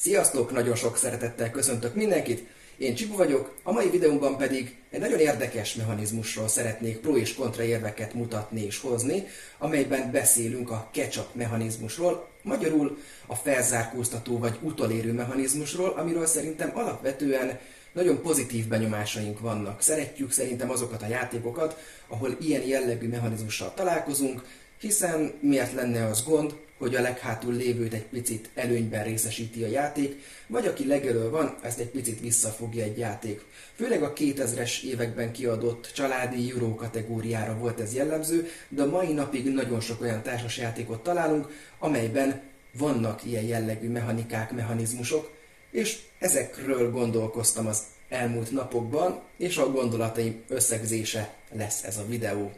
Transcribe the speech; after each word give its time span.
Sziasztok! 0.00 0.52
Nagyon 0.52 0.74
sok 0.74 0.96
szeretettel 0.96 1.50
köszöntök 1.50 1.94
mindenkit! 1.94 2.48
Én 2.76 2.94
Csipu 2.94 3.16
vagyok, 3.16 3.54
a 3.62 3.72
mai 3.72 3.90
videómban 3.90 4.36
pedig 4.36 4.76
egy 4.90 5.00
nagyon 5.00 5.18
érdekes 5.18 5.74
mechanizmusról 5.74 6.48
szeretnék 6.48 6.98
pro 6.98 7.16
és 7.16 7.34
kontra 7.34 7.62
érveket 7.62 8.14
mutatni 8.14 8.64
és 8.64 8.80
hozni, 8.80 9.26
amelyben 9.58 10.10
beszélünk 10.10 10.70
a 10.70 10.88
ketchup 10.92 11.34
mechanizmusról, 11.34 12.28
magyarul 12.42 12.98
a 13.26 13.34
felzárkóztató 13.34 14.38
vagy 14.38 14.58
utolérő 14.62 15.12
mechanizmusról, 15.12 15.88
amiről 15.88 16.26
szerintem 16.26 16.70
alapvetően 16.74 17.58
nagyon 17.92 18.22
pozitív 18.22 18.68
benyomásaink 18.68 19.40
vannak. 19.40 19.82
Szeretjük 19.82 20.32
szerintem 20.32 20.70
azokat 20.70 21.02
a 21.02 21.08
játékokat, 21.08 21.78
ahol 22.08 22.36
ilyen 22.40 22.62
jellegű 22.62 23.08
mechanizmussal 23.08 23.72
találkozunk, 23.74 24.42
hiszen 24.80 25.32
miért 25.40 25.72
lenne 25.72 26.06
az 26.06 26.24
gond, 26.24 26.54
hogy 26.78 26.94
a 26.94 27.00
leghátul 27.00 27.54
lévőt 27.54 27.92
egy 27.92 28.04
picit 28.04 28.48
előnyben 28.54 29.04
részesíti 29.04 29.62
a 29.62 29.66
játék, 29.66 30.22
vagy 30.46 30.66
aki 30.66 30.86
legelől 30.86 31.30
van, 31.30 31.56
ezt 31.62 31.78
egy 31.78 31.88
picit 31.88 32.20
visszafogja 32.20 32.84
egy 32.84 32.98
játék. 32.98 33.44
Főleg 33.74 34.02
a 34.02 34.12
2000-es 34.12 34.82
években 34.82 35.32
kiadott 35.32 35.90
családi 35.94 36.50
Euro 36.50 36.74
kategóriára 36.74 37.58
volt 37.58 37.80
ez 37.80 37.94
jellemző, 37.94 38.48
de 38.68 38.84
mai 38.84 39.12
napig 39.12 39.52
nagyon 39.52 39.80
sok 39.80 40.00
olyan 40.00 40.22
társasjátékot 40.22 41.02
találunk, 41.02 41.48
amelyben 41.78 42.40
vannak 42.72 43.24
ilyen 43.24 43.44
jellegű 43.44 43.88
mechanikák, 43.88 44.52
mechanizmusok, 44.52 45.36
és 45.70 45.98
ezekről 46.18 46.90
gondolkoztam 46.90 47.66
az 47.66 47.82
elmúlt 48.08 48.50
napokban, 48.50 49.20
és 49.36 49.56
a 49.56 49.70
gondolataim 49.70 50.42
összegzése 50.48 51.34
lesz 51.52 51.82
ez 51.82 51.96
a 51.96 52.06
videó. 52.06 52.52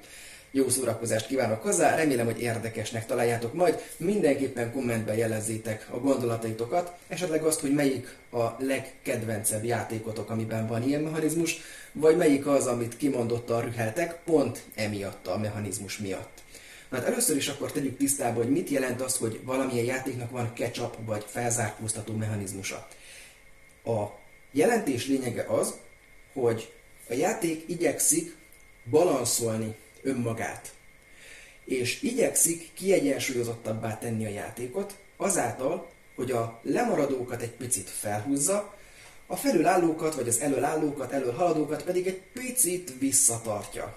Jó 0.52 0.68
szórakozást 0.68 1.26
kívánok 1.26 1.62
hozzá, 1.62 1.94
remélem, 1.96 2.26
hogy 2.26 2.40
érdekesnek 2.40 3.06
találjátok 3.06 3.54
majd. 3.54 3.82
Mindenképpen 3.96 4.72
kommentben 4.72 5.16
jelezzétek 5.16 5.86
a 5.90 5.98
gondolataitokat, 5.98 6.92
esetleg 7.08 7.42
azt, 7.42 7.60
hogy 7.60 7.74
melyik 7.74 8.16
a 8.30 8.44
legkedvencebb 8.58 9.64
játékotok, 9.64 10.30
amiben 10.30 10.66
van 10.66 10.82
ilyen 10.82 11.00
mechanizmus, 11.00 11.58
vagy 11.92 12.16
melyik 12.16 12.46
az, 12.46 12.66
amit 12.66 12.96
kimondottan 12.96 13.60
rüheltek, 13.60 14.18
pont 14.24 14.62
emiatt 14.74 15.26
a 15.26 15.38
mechanizmus 15.38 15.98
miatt. 15.98 16.42
Na 16.88 16.96
hát 16.96 17.06
először 17.06 17.36
is 17.36 17.48
akkor 17.48 17.72
tegyük 17.72 17.96
tisztába, 17.96 18.42
hogy 18.42 18.50
mit 18.50 18.68
jelent 18.68 19.00
az, 19.00 19.16
hogy 19.16 19.40
valamilyen 19.44 19.84
játéknak 19.84 20.30
van 20.30 20.52
ketchup 20.52 20.96
vagy 21.04 21.24
felzárkóztató 21.26 22.14
mechanizmusa. 22.14 22.88
A 23.84 24.04
jelentés 24.52 25.06
lényege 25.06 25.44
az, 25.48 25.74
hogy 26.32 26.72
a 27.08 27.14
játék 27.14 27.64
igyekszik 27.66 28.36
balanszolni 28.90 29.74
önmagát. 30.02 30.72
És 31.64 32.02
igyekszik 32.02 32.70
kiegyensúlyozottabbá 32.74 33.98
tenni 33.98 34.26
a 34.26 34.28
játékot, 34.28 34.94
azáltal, 35.16 35.88
hogy 36.14 36.30
a 36.30 36.60
lemaradókat 36.62 37.42
egy 37.42 37.50
picit 37.50 37.88
felhúzza, 37.90 38.74
a 39.26 39.36
felülállókat 39.36 40.14
vagy 40.14 40.28
az 40.28 40.40
előállókat, 40.40 41.12
előhaladókat 41.12 41.82
pedig 41.82 42.06
egy 42.06 42.20
picit 42.32 42.92
visszatartja. 42.98 43.96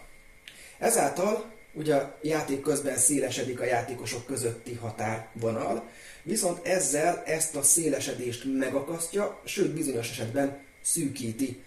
Ezáltal 0.78 1.52
ugye 1.74 1.96
a 1.96 2.18
játék 2.22 2.62
közben 2.62 2.98
szélesedik 2.98 3.60
a 3.60 3.66
játékosok 3.66 4.26
közötti 4.26 4.74
határvonal, 4.74 5.90
viszont 6.24 6.66
ezzel 6.68 7.24
ezt 7.26 7.56
a 7.56 7.62
szélesedést 7.62 8.44
megakasztja, 8.60 9.42
sőt 9.46 9.74
bizonyos 9.74 10.10
esetben 10.10 10.60
szűkíti. 10.82 11.62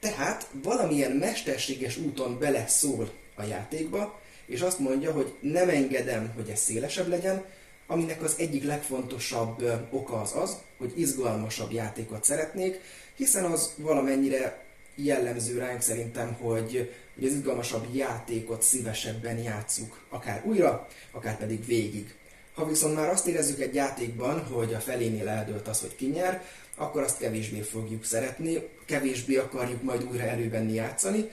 Tehát 0.00 0.46
valamilyen 0.62 1.12
mesterséges 1.12 1.96
úton 1.96 2.38
bele 2.38 2.66
szól 2.66 3.10
a 3.38 3.44
játékba, 3.44 4.20
és 4.46 4.60
azt 4.60 4.78
mondja, 4.78 5.12
hogy 5.12 5.34
nem 5.40 5.68
engedem, 5.68 6.32
hogy 6.36 6.48
ez 6.48 6.58
szélesebb 6.58 7.08
legyen, 7.08 7.44
aminek 7.86 8.22
az 8.22 8.34
egyik 8.38 8.64
legfontosabb 8.64 9.88
oka 9.90 10.20
az 10.20 10.32
az, 10.36 10.56
hogy 10.78 10.92
izgalmasabb 10.96 11.72
játékot 11.72 12.24
szeretnék, 12.24 12.80
hiszen 13.16 13.44
az 13.44 13.74
valamennyire 13.76 14.64
jellemző 14.94 15.58
ránk 15.58 15.80
szerintem, 15.80 16.32
hogy, 16.40 16.92
hogy 17.14 17.24
az 17.24 17.32
izgalmasabb 17.32 17.86
játékot 17.94 18.62
szívesebben 18.62 19.38
játszuk, 19.38 20.00
akár 20.08 20.42
újra, 20.44 20.88
akár 21.10 21.36
pedig 21.38 21.66
végig. 21.66 22.14
Ha 22.54 22.66
viszont 22.66 22.94
már 22.94 23.08
azt 23.08 23.26
érezzük 23.26 23.60
egy 23.60 23.74
játékban, 23.74 24.44
hogy 24.44 24.74
a 24.74 24.80
felénél 24.80 25.28
eldőlt 25.28 25.68
az, 25.68 25.80
hogy 25.80 25.96
ki 25.96 26.06
nyer, 26.06 26.44
akkor 26.76 27.02
azt 27.02 27.18
kevésbé 27.18 27.60
fogjuk 27.60 28.04
szeretni, 28.04 28.68
kevésbé 28.84 29.36
akarjuk 29.36 29.82
majd 29.82 30.04
újra 30.10 30.22
elővenni 30.22 30.72
játszani, 30.74 31.30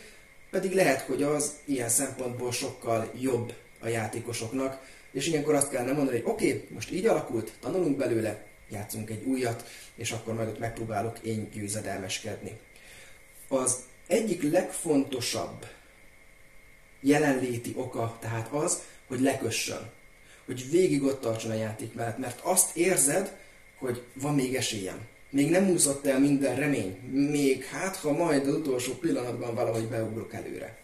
pedig 0.55 0.73
lehet, 0.73 1.01
hogy 1.01 1.23
az 1.23 1.55
ilyen 1.66 1.89
szempontból 1.89 2.51
sokkal 2.51 3.11
jobb 3.19 3.53
a 3.79 3.88
játékosoknak, 3.88 4.81
és 5.11 5.27
ilyenkor 5.27 5.55
azt 5.55 5.69
kellene 5.69 5.91
mondani, 5.91 6.21
hogy 6.21 6.31
oké, 6.31 6.47
okay, 6.47 6.67
most 6.73 6.91
így 6.91 7.05
alakult, 7.05 7.53
tanulunk 7.59 7.97
belőle, 7.97 8.45
játszunk 8.69 9.09
egy 9.09 9.23
újat, 9.23 9.66
és 9.95 10.11
akkor 10.11 10.33
majd 10.33 10.47
ott 10.47 10.59
megpróbálok 10.59 11.19
én 11.19 11.49
győzedelmeskedni. 11.53 12.57
Az 13.47 13.77
egyik 14.07 14.51
legfontosabb 14.51 15.66
jelenléti 16.99 17.73
oka 17.75 18.17
tehát 18.19 18.47
az, 18.51 18.81
hogy 19.07 19.19
lekössön, 19.19 19.89
hogy 20.45 20.69
végig 20.69 21.03
ott 21.03 21.22
tartson 21.22 21.51
a 21.51 21.55
játék 21.55 21.93
mellett, 21.93 22.17
mert 22.17 22.39
azt 22.43 22.75
érzed, 22.75 23.37
hogy 23.77 24.03
van 24.13 24.35
még 24.35 24.55
esélyem 24.55 25.07
még 25.35 25.50
nem 25.50 25.69
úszott 25.69 26.06
el 26.06 26.19
minden 26.19 26.56
remény, 26.56 26.97
még 27.12 27.63
hát, 27.63 27.96
ha 27.96 28.12
majd 28.12 28.47
az 28.47 28.53
utolsó 28.53 28.94
pillanatban 28.94 29.56
valahogy 29.56 29.88
beugrok 29.88 30.34
előre. 30.34 30.78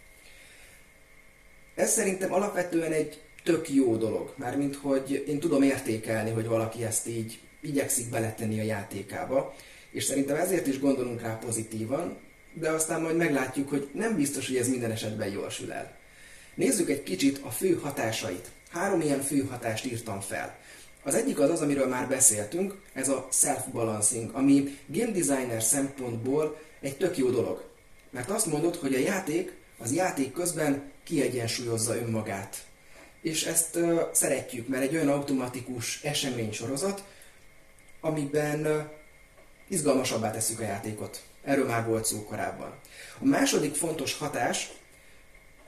Ez 1.75 1.91
szerintem 1.91 2.33
alapvetően 2.33 2.91
egy 2.91 3.21
tök 3.43 3.69
jó 3.69 3.95
dolog, 3.95 4.33
mármint 4.37 4.75
hogy 4.75 5.23
én 5.27 5.39
tudom 5.39 5.61
értékelni, 5.61 6.31
hogy 6.31 6.47
valaki 6.47 6.83
ezt 6.83 7.07
így 7.07 7.39
igyekszik 7.61 8.09
beletenni 8.09 8.59
a 8.59 8.63
játékába, 8.63 9.55
és 9.91 10.03
szerintem 10.03 10.35
ezért 10.35 10.67
is 10.67 10.79
gondolunk 10.79 11.21
rá 11.21 11.37
pozitívan, 11.37 12.17
de 12.53 12.69
aztán 12.69 13.01
majd 13.01 13.15
meglátjuk, 13.15 13.69
hogy 13.69 13.89
nem 13.93 14.15
biztos, 14.15 14.47
hogy 14.47 14.57
ez 14.57 14.69
minden 14.69 14.91
esetben 14.91 15.31
jól 15.31 15.49
sül 15.49 15.71
el. 15.71 15.97
Nézzük 16.55 16.89
egy 16.89 17.03
kicsit 17.03 17.39
a 17.43 17.49
fő 17.49 17.73
hatásait. 17.73 18.49
Három 18.69 19.01
ilyen 19.01 19.21
fő 19.21 19.39
hatást 19.39 19.85
írtam 19.85 20.19
fel. 20.19 20.59
Az 21.03 21.15
egyik 21.15 21.39
az 21.39 21.49
az, 21.49 21.61
amiről 21.61 21.87
már 21.87 22.07
beszéltünk, 22.07 22.81
ez 22.93 23.09
a 23.09 23.27
self-balancing, 23.31 24.29
ami 24.33 24.77
game 24.87 25.11
designer 25.11 25.63
szempontból 25.63 26.57
egy 26.81 26.97
tök 26.97 27.17
jó 27.17 27.29
dolog. 27.29 27.63
Mert 28.09 28.29
azt 28.29 28.45
mondod, 28.45 28.75
hogy 28.75 28.93
a 28.93 28.99
játék 28.99 29.59
az 29.81 29.93
játék 29.93 30.33
közben 30.33 30.91
kiegyensúlyozza 31.03 31.95
önmagát. 31.95 32.65
És 33.21 33.45
ezt 33.45 33.75
uh, 33.75 34.01
szeretjük, 34.11 34.67
mert 34.67 34.83
egy 34.83 34.95
olyan 34.95 35.09
automatikus 35.09 36.03
eseménysorozat, 36.03 37.03
amiben 38.01 38.65
uh, 38.65 38.81
izgalmasabbá 39.67 40.31
tesszük 40.31 40.59
a 40.59 40.63
játékot. 40.63 41.21
Erről 41.43 41.65
már 41.65 41.85
volt 41.85 42.05
szó 42.05 42.23
korábban. 42.23 42.79
A 43.19 43.25
második 43.25 43.75
fontos 43.75 44.17
hatás 44.17 44.71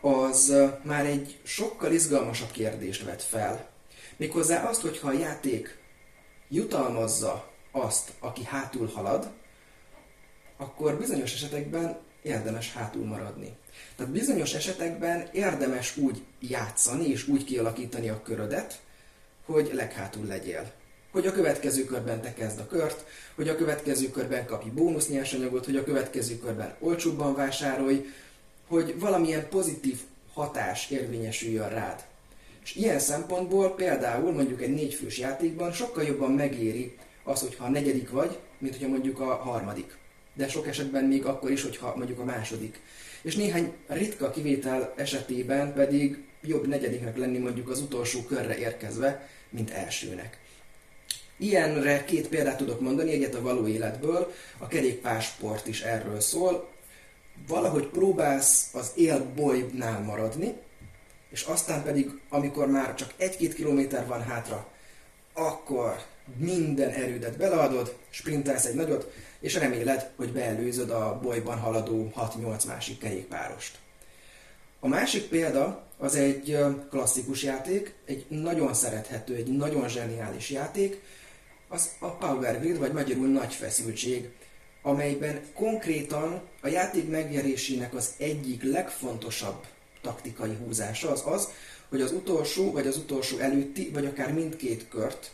az 0.01 0.49
uh, 0.49 0.71
már 0.83 1.05
egy 1.05 1.39
sokkal 1.43 1.91
izgalmasabb 1.91 2.51
kérdést 2.51 3.03
vet 3.03 3.23
fel. 3.23 3.72
Méghozzá 4.17 4.63
azt, 4.69 4.81
hogyha 4.81 5.07
a 5.07 5.13
játék 5.13 5.77
jutalmazza 6.49 7.51
azt, 7.71 8.11
aki 8.19 8.43
hátul 8.43 8.87
halad, 8.87 9.31
akkor 10.57 10.97
bizonyos 10.97 11.33
esetekben 11.33 11.97
érdemes 12.21 12.73
hátul 12.73 13.05
maradni. 13.05 13.55
Tehát 13.95 14.11
bizonyos 14.11 14.53
esetekben 14.53 15.29
érdemes 15.31 15.97
úgy 15.97 16.23
játszani 16.39 17.07
és 17.07 17.27
úgy 17.27 17.43
kialakítani 17.43 18.09
a 18.09 18.21
körödet, 18.21 18.81
hogy 19.45 19.69
leghátul 19.73 20.25
legyél. 20.25 20.71
Hogy 21.11 21.27
a 21.27 21.31
következő 21.31 21.83
körben 21.83 22.21
te 22.21 22.33
kezd 22.33 22.59
a 22.59 22.67
kört, 22.67 23.05
hogy 23.35 23.49
a 23.49 23.55
következő 23.55 24.09
körben 24.09 24.45
kapj 24.45 24.69
bónusz 24.69 25.09
nyersanyagot, 25.09 25.65
hogy 25.65 25.75
a 25.75 25.83
következő 25.83 26.39
körben 26.39 26.75
olcsóbban 26.79 27.35
vásárolj, 27.35 28.05
hogy 28.67 28.99
valamilyen 28.99 29.49
pozitív 29.49 29.99
hatás 30.33 30.89
érvényesüljön 30.89 31.69
rád. 31.69 32.03
És 32.63 32.75
ilyen 32.75 32.99
szempontból 32.99 33.75
például 33.75 34.31
mondjuk 34.31 34.61
egy 34.61 34.73
négyfős 34.73 35.17
játékban 35.17 35.71
sokkal 35.71 36.03
jobban 36.03 36.31
megéri 36.31 36.95
az, 37.23 37.39
hogyha 37.39 37.65
a 37.65 37.69
negyedik 37.69 38.09
vagy, 38.09 38.39
mint 38.57 38.73
hogyha 38.73 38.89
mondjuk 38.89 39.19
a 39.19 39.35
harmadik. 39.35 39.97
De 40.33 40.47
sok 40.47 40.67
esetben 40.67 41.03
még 41.03 41.25
akkor 41.25 41.51
is, 41.51 41.61
hogyha 41.61 41.93
mondjuk 41.95 42.19
a 42.19 42.23
második. 42.23 42.79
És 43.21 43.35
néhány 43.35 43.73
ritka 43.87 44.31
kivétel 44.31 44.93
esetében 44.97 45.73
pedig 45.73 46.23
jobb 46.41 46.67
negyediknek 46.67 47.17
lenni 47.17 47.37
mondjuk 47.37 47.69
az 47.69 47.79
utolsó 47.79 48.23
körre 48.23 48.57
érkezve, 48.57 49.29
mint 49.49 49.69
elsőnek. 49.69 50.39
Ilyenre 51.37 52.05
két 52.05 52.27
példát 52.27 52.57
tudok 52.57 52.81
mondani, 52.81 53.11
egyet 53.11 53.35
a 53.35 53.41
való 53.41 53.67
életből, 53.67 54.33
a 54.57 54.67
kerékpársport 54.67 55.67
is 55.67 55.81
erről 55.81 56.19
szól. 56.19 56.69
Valahogy 57.47 57.87
próbálsz 57.87 58.69
az 58.73 58.91
élbolynál 58.95 59.99
maradni, 59.99 60.53
és 61.33 61.41
aztán 61.41 61.83
pedig, 61.83 62.19
amikor 62.29 62.67
már 62.67 62.95
csak 62.95 63.13
egy-két 63.17 63.53
kilométer 63.53 64.07
van 64.07 64.21
hátra, 64.21 64.67
akkor 65.33 66.03
minden 66.37 66.89
erődet 66.89 67.37
beleadod, 67.37 67.97
sprintelsz 68.09 68.65
egy 68.65 68.75
nagyot, 68.75 69.13
és 69.39 69.53
reméled, 69.55 70.11
hogy 70.15 70.31
beelőzöd 70.31 70.89
a 70.89 71.19
bolyban 71.21 71.59
haladó 71.59 72.11
6-8 72.17 72.67
másik 72.67 72.99
kerékpárost. 72.99 73.77
A 74.79 74.87
másik 74.87 75.23
példa 75.23 75.83
az 75.97 76.15
egy 76.15 76.57
klasszikus 76.89 77.43
játék, 77.43 77.93
egy 78.05 78.25
nagyon 78.29 78.73
szerethető, 78.73 79.35
egy 79.35 79.57
nagyon 79.57 79.89
zseniális 79.89 80.49
játék, 80.49 81.01
az 81.67 81.89
a 81.99 82.09
power 82.09 82.59
grid, 82.59 82.77
vagy 82.77 82.91
magyarul 82.91 83.27
nagy 83.27 83.53
feszültség, 83.53 84.29
amelyben 84.81 85.41
konkrétan 85.53 86.41
a 86.61 86.67
játék 86.67 87.09
megnyerésének 87.09 87.93
az 87.93 88.13
egyik 88.17 88.63
legfontosabb 88.63 89.65
taktikai 90.03 90.57
húzása 90.65 91.11
az 91.11 91.23
az, 91.25 91.47
hogy 91.89 92.01
az 92.01 92.11
utolsó, 92.11 92.71
vagy 92.71 92.87
az 92.87 92.97
utolsó 92.97 93.37
előtti, 93.37 93.89
vagy 93.93 94.05
akár 94.05 94.33
mindkét 94.33 94.87
kört 94.89 95.31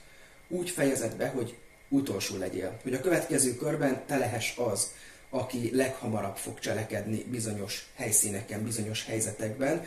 úgy 0.48 0.70
fejezed 0.70 1.16
be, 1.16 1.28
hogy 1.28 1.58
utolsó 1.90 2.38
legyél. 2.38 2.80
Hogy 2.84 2.94
a 2.94 3.02
következő 3.02 3.56
körben 3.56 4.04
te 4.06 4.18
lehess 4.18 4.58
az, 4.58 4.92
aki 5.30 5.76
leghamarabb 5.76 6.36
fog 6.36 6.60
cselekedni 6.60 7.24
bizonyos 7.24 7.90
helyszíneken, 7.96 8.64
bizonyos 8.64 9.06
helyzetekben, 9.06 9.86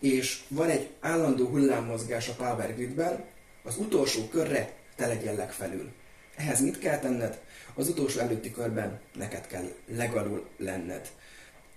és 0.00 0.42
van 0.48 0.68
egy 0.68 0.90
állandó 1.00 1.46
hullámmozgás 1.46 2.28
a 2.28 2.34
Power 2.34 2.74
Gridben, 2.74 3.24
az 3.62 3.76
utolsó 3.76 4.28
körre 4.28 4.72
te 4.96 5.06
legyél 5.06 5.34
legfelül. 5.34 5.90
Ehhez 6.36 6.60
mit 6.60 6.78
kell 6.78 6.98
tenned? 6.98 7.40
Az 7.74 7.88
utolsó 7.88 8.20
előtti 8.20 8.52
körben 8.52 9.00
neked 9.14 9.46
kell 9.46 9.64
legalul 9.86 10.46
lenned. 10.56 11.10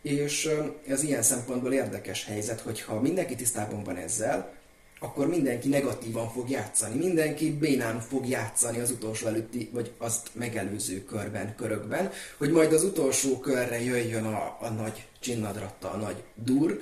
És 0.06 0.50
ez 0.88 1.04
ilyen 1.04 1.22
szempontból 1.22 1.74
érdekes 1.74 2.25
helyzet, 2.25 2.60
hogyha 2.60 3.02
mindenki 3.02 3.36
tisztában 3.36 3.84
van 3.84 3.96
ezzel, 3.96 4.54
akkor 5.00 5.28
mindenki 5.28 5.68
negatívan 5.68 6.30
fog 6.30 6.50
játszani. 6.50 6.98
Mindenki 6.98 7.52
bénán 7.52 8.00
fog 8.00 8.28
játszani 8.28 8.80
az 8.80 8.92
utolsó 8.92 9.28
előtti, 9.28 9.69
vagy 9.72 9.92
azt 9.98 10.30
megelőző 10.34 11.04
körben, 11.04 11.56
körökben, 11.56 12.12
hogy 12.38 12.52
majd 12.52 12.74
az 12.74 12.84
utolsó 12.84 13.40
körre 13.40 13.81
jöjjön 13.84 14.25
a, 14.25 14.57
a 14.62 14.69
nagy 14.69 15.06
csinnadratta, 15.19 15.92
a 15.92 15.98
nagy 15.98 16.24
dur, 16.36 16.80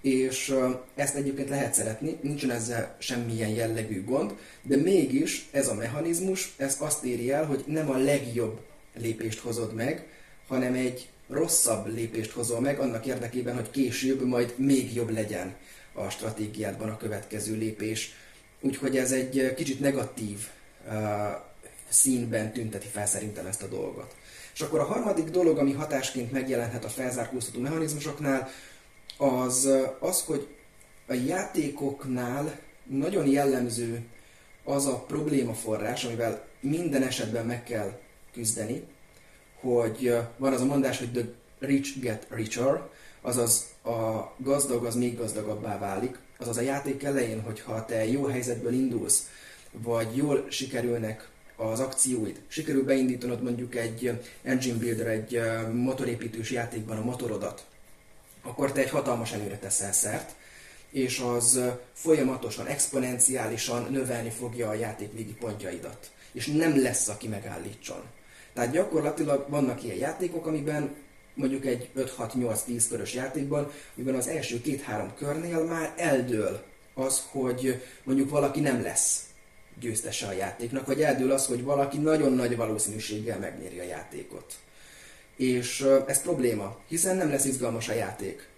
és 0.00 0.54
ezt 0.94 1.14
egyébként 1.14 1.48
lehet 1.48 1.74
szeretni, 1.74 2.18
nincsen 2.20 2.50
ezzel 2.50 2.96
semmilyen 2.98 3.50
jellegű 3.50 4.04
gond, 4.04 4.34
de 4.62 4.76
mégis 4.76 5.48
ez 5.50 5.68
a 5.68 5.74
mechanizmus, 5.74 6.54
ez 6.56 6.76
azt 6.80 7.04
éri 7.04 7.30
el, 7.30 7.44
hogy 7.44 7.64
nem 7.66 7.90
a 7.90 7.96
legjobb 7.96 8.60
lépést 8.94 9.38
hozod 9.38 9.74
meg, 9.74 10.06
hanem 10.46 10.74
egy 10.74 11.08
rosszabb 11.28 11.86
lépést 11.86 12.30
hozol 12.30 12.60
meg 12.60 12.78
annak 12.78 13.06
érdekében, 13.06 13.54
hogy 13.54 13.70
később 13.70 14.26
majd 14.26 14.54
még 14.56 14.94
jobb 14.94 15.10
legyen 15.10 15.54
a 15.92 16.08
stratégiádban 16.08 16.88
a 16.88 16.96
következő 16.96 17.56
lépés. 17.56 18.14
Úgyhogy 18.60 18.96
ez 18.96 19.12
egy 19.12 19.54
kicsit 19.56 19.80
negatív 19.80 20.48
uh, 20.86 20.92
színben 21.88 22.52
tünteti 22.52 22.86
fel 22.86 23.06
szerintem 23.06 23.46
ezt 23.46 23.62
a 23.62 23.66
dolgot. 23.66 24.14
És 24.54 24.60
akkor 24.60 24.80
a 24.80 24.84
harmadik 24.84 25.30
dolog, 25.30 25.58
ami 25.58 25.72
hatásként 25.72 26.32
megjelenhet 26.32 26.84
a 26.84 26.88
felzárkóztató 26.88 27.60
mechanizmusoknál, 27.60 28.48
az 29.18 29.68
az, 29.98 30.22
hogy 30.22 30.48
a 31.06 31.12
játékoknál 31.12 32.58
nagyon 32.84 33.26
jellemző 33.26 34.02
az 34.64 34.86
a 34.86 34.98
problémaforrás, 34.98 36.04
amivel 36.04 36.46
minden 36.60 37.02
esetben 37.02 37.46
meg 37.46 37.64
kell 37.64 37.98
küzdeni, 38.32 38.82
hogy 39.64 40.16
van 40.36 40.52
az 40.52 40.60
a 40.60 40.64
mondás, 40.64 40.98
hogy 40.98 41.12
the 41.12 41.22
rich 41.58 42.00
get 42.00 42.26
richer, 42.30 42.88
azaz 43.20 43.64
a 43.84 44.32
gazdag 44.36 44.84
az 44.84 44.94
még 44.94 45.16
gazdagabbá 45.18 45.78
válik, 45.78 46.18
azaz 46.38 46.56
a 46.56 46.60
játék 46.60 47.02
elején, 47.02 47.40
hogyha 47.40 47.84
te 47.84 48.06
jó 48.06 48.24
helyzetből 48.24 48.72
indulsz, 48.72 49.28
vagy 49.70 50.16
jól 50.16 50.46
sikerülnek 50.48 51.28
az 51.56 51.80
akcióid, 51.80 52.40
sikerül 52.48 52.84
beindítanod 52.84 53.42
mondjuk 53.42 53.74
egy 53.74 54.20
engine 54.42 54.78
builder, 54.78 55.06
egy 55.06 55.40
motorépítős 55.72 56.50
játékban 56.50 56.96
a 56.96 57.04
motorodat, 57.04 57.64
akkor 58.42 58.72
te 58.72 58.80
egy 58.80 58.90
hatalmas 58.90 59.32
előre 59.32 59.58
teszel 59.58 59.92
szert, 59.92 60.34
és 60.90 61.18
az 61.18 61.60
folyamatosan, 61.92 62.66
exponenciálisan 62.66 63.86
növelni 63.90 64.30
fogja 64.30 64.68
a 64.68 64.74
játék 64.74 65.12
végi 65.12 65.34
pontjaidat. 65.34 66.10
És 66.32 66.46
nem 66.46 66.82
lesz, 66.82 67.08
aki 67.08 67.28
megállítson. 67.28 68.02
Tehát 68.54 68.70
gyakorlatilag 68.72 69.46
vannak 69.48 69.82
ilyen 69.82 69.96
játékok, 69.96 70.46
amiben 70.46 70.94
mondjuk 71.34 71.66
egy 71.66 71.90
5-6-8-10 71.96 72.84
körös 72.88 73.14
játékban, 73.14 73.70
amiben 73.96 74.14
az 74.14 74.28
első 74.28 74.60
két-három 74.60 75.14
körnél 75.16 75.64
már 75.64 75.94
eldől 75.96 76.62
az, 76.94 77.22
hogy 77.30 77.82
mondjuk 78.04 78.30
valaki 78.30 78.60
nem 78.60 78.82
lesz 78.82 79.22
győztese 79.80 80.26
a 80.26 80.32
játéknak, 80.32 80.86
vagy 80.86 81.02
eldől 81.02 81.30
az, 81.30 81.46
hogy 81.46 81.62
valaki 81.62 81.98
nagyon 81.98 82.32
nagy 82.32 82.56
valószínűséggel 82.56 83.38
megnyeri 83.38 83.78
a 83.78 83.82
játékot. 83.82 84.54
És 85.36 85.86
ez 86.06 86.22
probléma, 86.22 86.78
hiszen 86.88 87.16
nem 87.16 87.30
lesz 87.30 87.44
izgalmas 87.44 87.88
a 87.88 87.94
játék. 87.94 88.48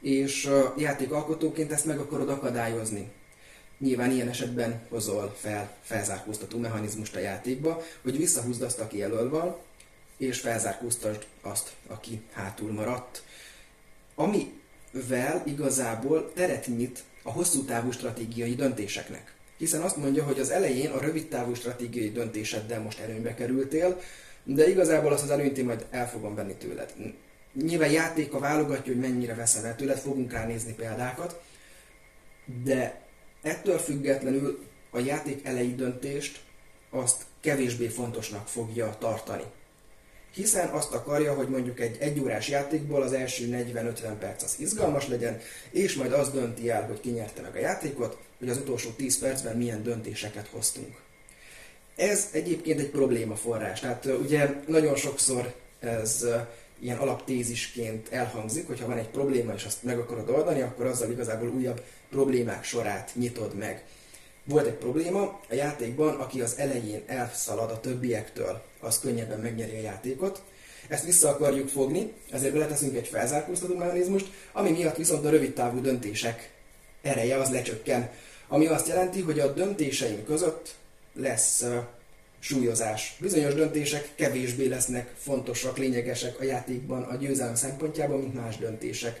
És 0.00 0.50
játékalkotóként 0.76 1.72
ezt 1.72 1.84
meg 1.84 1.98
akarod 1.98 2.28
akadályozni. 2.28 3.10
Nyilván 3.82 4.10
ilyen 4.10 4.28
esetben 4.28 4.80
hozol 4.88 5.36
fel 5.38 5.76
felzárkóztató 5.82 6.58
mechanizmust 6.58 7.16
a 7.16 7.18
játékba, 7.18 7.82
hogy 8.02 8.16
visszahúzd 8.16 8.62
azt, 8.62 8.78
aki 8.78 9.02
elől 9.02 9.30
van, 9.30 9.56
és 10.16 10.40
felzárkóztasd 10.40 11.26
azt, 11.40 11.72
aki 11.86 12.20
hátul 12.32 12.72
maradt. 12.72 13.22
Amivel 14.14 15.42
igazából 15.46 16.32
teret 16.32 16.66
nyit 16.66 17.02
a 17.22 17.30
hosszú 17.30 17.64
távú 17.64 17.90
stratégiai 17.90 18.54
döntéseknek. 18.54 19.34
Hiszen 19.56 19.80
azt 19.80 19.96
mondja, 19.96 20.24
hogy 20.24 20.40
az 20.40 20.50
elején 20.50 20.90
a 20.90 21.00
rövid 21.00 21.28
távú 21.28 21.54
stratégiai 21.54 22.12
döntéseddel 22.12 22.80
most 22.80 22.98
előnybe 22.98 23.34
kerültél, 23.34 24.00
de 24.44 24.68
igazából 24.68 25.12
azt 25.12 25.22
az 25.22 25.30
előnyt 25.30 25.58
én 25.58 25.64
majd 25.64 25.86
el 25.90 26.08
fogom 26.08 26.34
venni 26.34 26.54
tőled. 26.54 26.94
Nyilván 27.52 27.90
játéka 27.90 28.38
válogatja, 28.38 28.92
hogy 28.92 29.02
mennyire 29.02 29.34
veszem 29.34 29.64
el 29.64 29.76
tőled, 29.76 29.98
fogunk 29.98 30.32
ránézni 30.32 30.72
példákat, 30.72 31.42
de 32.64 33.01
ettől 33.42 33.78
függetlenül 33.78 34.64
a 34.90 34.98
játék 34.98 35.44
elejé 35.44 35.70
döntést 35.70 36.40
azt 36.90 37.22
kevésbé 37.40 37.86
fontosnak 37.86 38.48
fogja 38.48 38.96
tartani. 38.98 39.44
Hiszen 40.34 40.68
azt 40.68 40.92
akarja, 40.92 41.34
hogy 41.34 41.48
mondjuk 41.48 41.80
egy 41.80 41.96
egyórás 42.00 42.48
játékból 42.48 43.02
az 43.02 43.12
első 43.12 43.48
40-50 43.50 44.12
perc 44.18 44.42
az 44.42 44.54
izgalmas 44.58 45.08
legyen, 45.08 45.40
és 45.70 45.94
majd 45.94 46.12
az 46.12 46.30
dönti 46.30 46.70
el, 46.70 46.86
hogy 46.86 47.00
ki 47.00 47.10
nyerte 47.10 47.42
meg 47.42 47.54
a 47.54 47.58
játékot, 47.58 48.18
hogy 48.38 48.48
az 48.48 48.56
utolsó 48.56 48.90
10 48.90 49.18
percben 49.18 49.56
milyen 49.56 49.82
döntéseket 49.82 50.48
hoztunk. 50.48 51.00
Ez 51.96 52.28
egyébként 52.32 52.80
egy 52.80 52.90
probléma 52.90 53.36
forrás. 53.36 53.80
Tehát 53.80 54.04
ugye 54.04 54.54
nagyon 54.66 54.96
sokszor 54.96 55.54
ez 55.80 56.26
ilyen 56.82 56.98
alaptézisként 56.98 58.08
elhangzik, 58.12 58.66
hogyha 58.66 58.86
van 58.86 58.98
egy 58.98 59.08
probléma 59.08 59.52
és 59.52 59.64
azt 59.64 59.82
meg 59.82 59.98
akarod 59.98 60.30
oldani, 60.30 60.60
akkor 60.60 60.86
azzal 60.86 61.10
igazából 61.10 61.48
újabb 61.48 61.82
problémák 62.10 62.64
sorát 62.64 63.10
nyitod 63.14 63.54
meg. 63.54 63.84
Volt 64.44 64.66
egy 64.66 64.74
probléma 64.74 65.40
a 65.48 65.54
játékban, 65.54 66.14
aki 66.14 66.40
az 66.40 66.54
elején 66.56 67.02
elszalad 67.06 67.70
a 67.70 67.80
többiektől, 67.80 68.62
az 68.80 69.00
könnyebben 69.00 69.40
megnyeri 69.40 69.76
a 69.76 69.80
játékot. 69.80 70.42
Ezt 70.88 71.04
vissza 71.04 71.28
akarjuk 71.28 71.68
fogni, 71.68 72.12
ezért 72.30 72.52
beleteszünk 72.52 72.96
egy 72.96 73.06
felzárkóztató 73.06 73.76
mechanizmust, 73.76 74.26
ami 74.52 74.70
miatt 74.70 74.96
viszont 74.96 75.24
a 75.24 75.30
rövid 75.30 75.52
távú 75.52 75.80
döntések 75.80 76.50
ereje 77.02 77.36
az 77.36 77.50
lecsökken. 77.50 78.10
Ami 78.48 78.66
azt 78.66 78.88
jelenti, 78.88 79.20
hogy 79.20 79.40
a 79.40 79.52
döntéseim 79.52 80.24
között 80.24 80.74
lesz 81.14 81.64
súlyozás. 82.42 83.16
Bizonyos 83.20 83.54
döntések 83.54 84.08
kevésbé 84.14 84.66
lesznek 84.66 85.12
fontosak, 85.16 85.78
lényegesek 85.78 86.40
a 86.40 86.44
játékban 86.44 87.02
a 87.02 87.16
győzelem 87.16 87.54
szempontjában, 87.54 88.18
mint 88.18 88.34
más 88.34 88.56
döntések. 88.56 89.20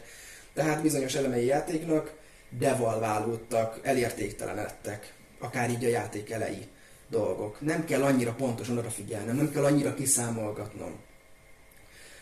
Tehát 0.54 0.82
bizonyos 0.82 1.14
elemei 1.14 1.44
játéknak 1.44 2.12
devalválódtak, 2.58 3.78
elértéktelenedtek, 3.82 5.14
akár 5.38 5.70
így 5.70 5.84
a 5.84 5.88
játék 5.88 6.30
elejé 6.30 6.66
dolgok. 7.08 7.60
Nem 7.60 7.84
kell 7.84 8.02
annyira 8.02 8.32
pontosan 8.32 8.78
odafigyelnem, 8.78 9.36
nem 9.36 9.52
kell 9.52 9.64
annyira 9.64 9.94
kiszámolgatnom. 9.94 10.98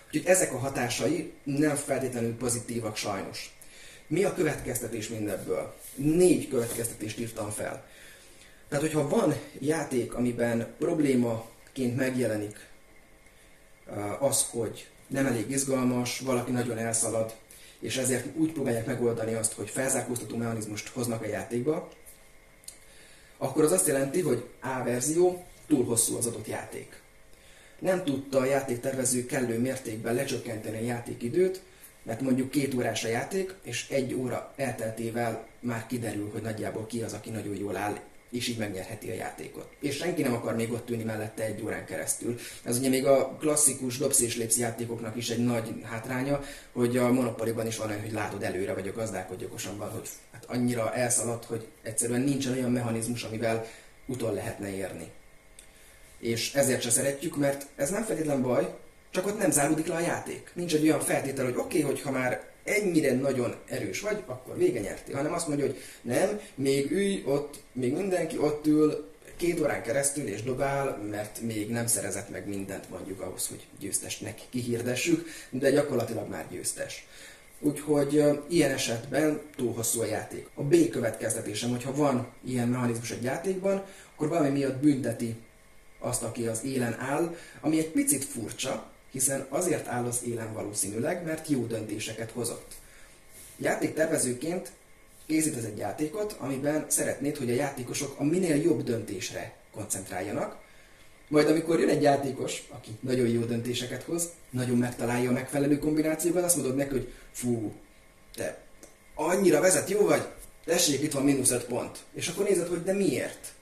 Úgyhogy 0.07 0.27
ezek 0.27 0.53
a 0.53 0.59
hatásai 0.59 1.33
nem 1.45 1.77
feltétlenül 1.77 2.37
pozitívak 2.37 2.97
sajnos. 2.97 3.55
Mi 4.07 4.25
a 4.25 4.35
következtetés 4.35 5.09
mindebből? 5.09 5.75
Négy 5.95 6.49
következtetést 6.49 7.19
írtam 7.19 7.51
fel. 7.51 7.85
Tehát, 8.71 8.85
hogyha 8.85 9.09
van 9.09 9.35
játék, 9.59 10.15
amiben 10.15 10.75
problémaként 10.79 11.97
megjelenik 11.97 12.69
az, 14.19 14.47
hogy 14.51 14.89
nem 15.07 15.27
elég 15.27 15.51
izgalmas, 15.51 16.21
valaki 16.21 16.51
nagyon 16.51 16.79
elszalad, 16.79 17.35
és 17.81 17.97
ezért 17.97 18.37
úgy 18.37 18.53
próbálják 18.53 18.87
megoldani 18.87 19.35
azt, 19.35 19.53
hogy 19.53 19.71
felzárkóztató 19.71 20.37
mechanizmust 20.37 20.89
hoznak 20.89 21.23
a 21.23 21.27
játékba, 21.27 21.89
akkor 23.39 23.65
az 23.65 23.73
azt 23.73 23.87
jelenti, 23.87 24.21
hogy 24.21 24.49
A 24.61 24.83
verzió 24.85 25.45
túl 25.67 25.85
hosszú 25.85 26.17
az 26.17 26.27
adott 26.27 26.47
játék. 26.47 27.01
Nem 27.79 28.05
tudta 28.05 28.39
a 28.39 28.45
játéktervező 28.45 29.27
kellő 29.27 29.59
mértékben 29.59 30.15
lecsökkenteni 30.15 30.77
a 30.77 30.81
játékidőt, 30.81 31.63
mert 32.03 32.21
mondjuk 32.21 32.51
két 32.51 32.75
órás 32.75 33.05
a 33.05 33.09
játék, 33.09 33.55
és 33.63 33.89
egy 33.89 34.15
óra 34.15 34.53
elteltével 34.57 35.47
már 35.61 35.87
kiderül, 35.87 36.31
hogy 36.33 36.43
nagyjából 36.43 36.87
ki 36.87 37.03
az, 37.03 37.13
aki 37.13 37.31
nagyon 37.31 37.57
jól 37.57 37.77
áll 37.77 38.01
és 38.31 38.49
így 38.49 38.59
megnyerheti 38.59 39.11
a 39.11 39.15
játékot. 39.15 39.69
És 39.81 39.97
senki 39.97 40.23
nem 40.23 40.33
akar 40.33 40.57
még 40.57 40.73
ott 40.73 40.91
ülni 40.91 41.03
mellette 41.03 41.45
egy 41.45 41.63
órán 41.63 41.85
keresztül. 41.85 42.39
Ez 42.65 42.79
ugye 42.79 42.89
még 42.89 43.07
a 43.07 43.37
klasszikus 43.41 43.99
dobsz 43.99 44.21
és 44.21 44.37
lépsz 44.37 44.59
játékoknak 44.59 45.17
is 45.17 45.31
egy 45.31 45.45
nagy 45.45 45.75
hátránya, 45.83 46.41
hogy 46.73 46.97
a 46.97 47.13
monopoliban 47.13 47.67
is 47.67 47.77
van 47.77 47.89
olyan, 47.89 48.01
hogy 48.01 48.13
látod 48.13 48.43
előre, 48.43 48.75
vagy 48.75 48.89
a 48.89 48.93
gazdálkodj 48.93 49.45
okosabban, 49.45 49.91
hogy 49.91 50.09
hát 50.33 50.45
annyira 50.49 50.95
elszaladt, 50.95 51.45
hogy 51.45 51.67
egyszerűen 51.83 52.21
nincsen 52.21 52.53
olyan 52.53 52.73
mechanizmus, 52.73 53.23
amivel 53.23 53.67
utol 54.07 54.33
lehetne 54.33 54.75
érni. 54.75 55.11
És 56.19 56.55
ezért 56.55 56.83
se 56.83 56.91
szeretjük, 56.91 57.37
mert 57.37 57.67
ez 57.77 57.91
nem 57.91 58.05
feltétlen 58.05 58.43
baj, 58.43 58.75
csak 59.11 59.27
ott 59.27 59.39
nem 59.39 59.51
záródik 59.51 59.87
le 59.87 59.95
a 59.95 60.01
játék. 60.01 60.51
Nincs 60.55 60.75
egy 60.75 60.83
olyan 60.83 61.01
feltétel, 61.01 61.45
hogy 61.45 61.57
oké, 61.57 61.79
okay, 61.79 61.81
hogyha 61.81 62.11
már 62.11 62.50
ennyire 62.65 63.15
nagyon 63.15 63.55
erős 63.67 64.01
vagy, 64.01 64.23
akkor 64.27 64.57
vége 64.57 64.81
nyertél. 64.81 65.15
Hanem 65.15 65.33
azt 65.33 65.49
mondja, 65.49 65.67
hogy 65.67 65.77
nem, 66.03 66.41
még 66.55 66.91
ülj 66.91 67.23
ott, 67.27 67.61
még 67.73 67.93
mindenki 67.93 68.39
ott 68.39 68.67
ül, 68.67 69.09
két 69.37 69.61
órán 69.61 69.83
keresztül 69.83 70.27
és 70.27 70.43
dobál, 70.43 70.97
mert 71.11 71.41
még 71.41 71.71
nem 71.71 71.87
szerezett 71.87 72.31
meg 72.31 72.49
mindent 72.49 72.91
mondjuk 72.91 73.21
ahhoz, 73.21 73.49
hogy 73.49 73.67
győztesnek 73.79 74.41
kihirdessük, 74.51 75.27
de 75.51 75.71
gyakorlatilag 75.71 76.29
már 76.29 76.47
győztes. 76.51 77.07
Úgyhogy 77.61 78.25
ilyen 78.49 78.71
esetben 78.71 79.41
túl 79.57 79.73
hosszú 79.73 80.01
a 80.01 80.05
játék. 80.05 80.49
A 80.55 80.63
B 80.63 80.89
következtetésem, 80.89 81.71
hogyha 81.71 81.95
van 81.95 82.33
ilyen 82.45 82.69
mechanizmus 82.69 83.11
egy 83.11 83.23
játékban, 83.23 83.85
akkor 84.15 84.29
valami 84.29 84.49
miatt 84.49 84.81
bünteti 84.81 85.37
azt, 85.99 86.23
aki 86.23 86.47
az 86.47 86.65
élen 86.65 86.97
áll, 86.99 87.37
ami 87.61 87.79
egy 87.79 87.91
picit 87.91 88.25
furcsa, 88.25 88.91
hiszen 89.11 89.47
azért 89.49 89.87
áll 89.87 90.05
az 90.05 90.21
élen 90.25 90.53
valószínűleg, 90.53 91.25
mert 91.25 91.49
jó 91.49 91.67
döntéseket 91.67 92.31
hozott. 92.31 92.73
Játéktervezőként 93.57 94.71
készítesz 95.27 95.65
egy 95.65 95.79
játékot, 95.79 96.37
amiben 96.39 96.85
szeretnéd, 96.89 97.37
hogy 97.37 97.51
a 97.51 97.55
játékosok 97.55 98.15
a 98.19 98.25
minél 98.25 98.57
jobb 98.57 98.83
döntésre 98.83 99.55
koncentráljanak, 99.73 100.57
majd 101.29 101.49
amikor 101.49 101.81
jön 101.81 101.89
egy 101.89 102.03
játékos, 102.03 102.63
aki 102.69 102.91
nagyon 103.01 103.29
jó 103.29 103.41
döntéseket 103.41 104.03
hoz, 104.03 104.29
nagyon 104.51 104.77
megtalálja 104.77 105.31
a 105.31 105.33
megfelelő 105.33 105.79
kombinációkat, 105.79 106.45
azt 106.45 106.57
mondod 106.57 106.77
neki, 106.77 106.91
hogy 106.91 107.13
fú, 107.33 107.73
te 108.35 108.59
annyira 109.15 109.61
vezet, 109.61 109.91
jó 109.91 110.01
vagy? 110.01 110.27
Tessék, 110.65 111.03
itt 111.03 111.13
van 111.13 111.25
mínusz 111.25 111.51
5 111.51 111.65
pont. 111.65 111.99
És 112.15 112.29
akkor 112.29 112.45
nézed, 112.45 112.69
hogy 112.69 112.83
de 112.83 112.93
miért? 112.93 113.53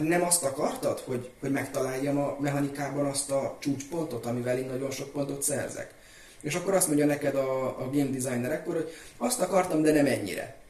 Hát 0.00 0.08
nem 0.08 0.22
azt 0.22 0.44
akartad, 0.44 0.98
hogy, 0.98 1.30
hogy 1.40 1.50
megtaláljam 1.50 2.18
a 2.18 2.36
mechanikában 2.40 3.06
azt 3.06 3.30
a 3.30 3.56
csúcspontot, 3.60 4.26
amivel 4.26 4.58
én 4.58 4.66
nagyon 4.66 4.90
sok 4.90 5.10
pontot 5.12 5.42
szerzek? 5.42 5.94
És 6.40 6.54
akkor 6.54 6.74
azt 6.74 6.86
mondja 6.86 7.06
neked 7.06 7.34
a, 7.34 7.64
a 7.64 7.90
game 7.92 8.10
designer 8.10 8.52
akkor, 8.52 8.74
hogy 8.74 8.92
azt 9.16 9.40
akartam, 9.40 9.82
de 9.82 9.92
nem 9.92 10.06
ennyire 10.06 10.60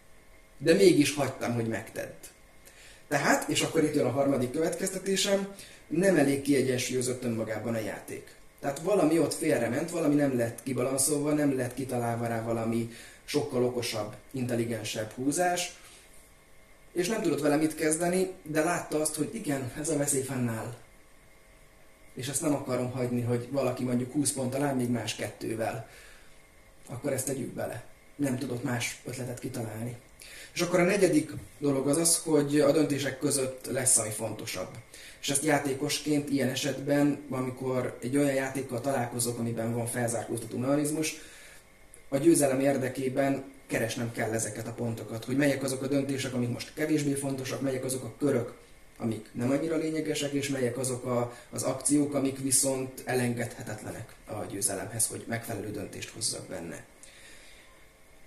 de 0.62 0.74
mégis 0.74 1.14
hagytam, 1.14 1.54
hogy 1.54 1.66
megtedd. 1.66 2.12
Tehát, 3.08 3.48
és 3.48 3.62
akkor 3.62 3.84
itt 3.84 3.94
jön 3.94 4.06
a 4.06 4.10
harmadik 4.10 4.50
következtetésem, 4.50 5.48
nem 5.86 6.16
elég 6.16 6.42
kiegyensúlyozott 6.42 7.24
önmagában 7.24 7.74
a 7.74 7.78
játék. 7.78 8.34
Tehát 8.60 8.80
valami 8.80 9.18
ott 9.18 9.34
félrement, 9.34 9.90
valami 9.90 10.14
nem 10.14 10.36
lett 10.36 10.62
kibalanszolva, 10.62 11.32
nem 11.32 11.56
lett 11.56 11.74
kitalálva 11.74 12.26
rá 12.26 12.42
valami 12.42 12.90
sokkal 13.24 13.64
okosabb, 13.64 14.14
intelligensebb 14.30 15.10
húzás, 15.10 15.78
és 16.92 17.08
nem 17.08 17.22
tudott 17.22 17.40
vele 17.40 17.56
mit 17.56 17.74
kezdeni, 17.74 18.30
de 18.42 18.64
látta 18.64 19.00
azt, 19.00 19.14
hogy 19.14 19.34
igen, 19.34 19.72
ez 19.78 19.88
a 19.88 19.96
veszély 19.96 20.22
fennáll. 20.22 20.74
És 22.14 22.28
ezt 22.28 22.42
nem 22.42 22.54
akarom 22.54 22.90
hagyni, 22.90 23.20
hogy 23.20 23.48
valaki 23.50 23.84
mondjuk 23.84 24.12
20 24.12 24.32
pont 24.32 24.50
talán 24.50 24.76
még 24.76 24.88
más 24.88 25.16
kettővel. 25.16 25.88
Akkor 26.88 27.12
ezt 27.12 27.26
tegyük 27.26 27.52
bele. 27.52 27.84
Nem 28.16 28.38
tudott 28.38 28.64
más 28.64 29.00
ötletet 29.04 29.38
kitalálni. 29.38 29.96
És 30.54 30.60
akkor 30.60 30.80
a 30.80 30.84
negyedik 30.84 31.32
dolog 31.58 31.88
az 31.88 31.96
az, 31.96 32.18
hogy 32.18 32.60
a 32.60 32.72
döntések 32.72 33.18
között 33.18 33.66
lesz 33.66 33.98
ami 33.98 34.10
fontosabb. 34.10 34.68
És 35.20 35.30
ezt 35.30 35.44
játékosként 35.44 36.30
ilyen 36.30 36.48
esetben, 36.48 37.22
amikor 37.30 37.98
egy 38.02 38.16
olyan 38.16 38.34
játékkal 38.34 38.80
találkozok, 38.80 39.38
amiben 39.38 39.74
van 39.74 39.86
felzárkóztató 39.86 40.58
mechanizmus, 40.58 41.14
a 42.08 42.16
győzelem 42.16 42.60
érdekében 42.60 43.44
keresnem 43.70 44.12
kell 44.12 44.32
ezeket 44.32 44.66
a 44.66 44.72
pontokat, 44.72 45.24
hogy 45.24 45.36
melyek 45.36 45.62
azok 45.62 45.82
a 45.82 45.86
döntések, 45.86 46.34
amik 46.34 46.48
most 46.48 46.74
kevésbé 46.74 47.12
fontosak, 47.12 47.60
melyek 47.60 47.84
azok 47.84 48.04
a 48.04 48.14
körök, 48.18 48.52
amik 48.96 49.26
nem 49.32 49.50
annyira 49.50 49.76
lényegesek, 49.76 50.32
és 50.32 50.48
melyek 50.48 50.78
azok 50.78 51.04
a, 51.04 51.36
az 51.50 51.62
akciók, 51.62 52.14
amik 52.14 52.42
viszont 52.42 53.02
elengedhetetlenek 53.04 54.14
a 54.26 54.44
győzelemhez, 54.50 55.06
hogy 55.06 55.24
megfelelő 55.28 55.70
döntést 55.70 56.10
hozzak 56.10 56.46
benne. 56.46 56.84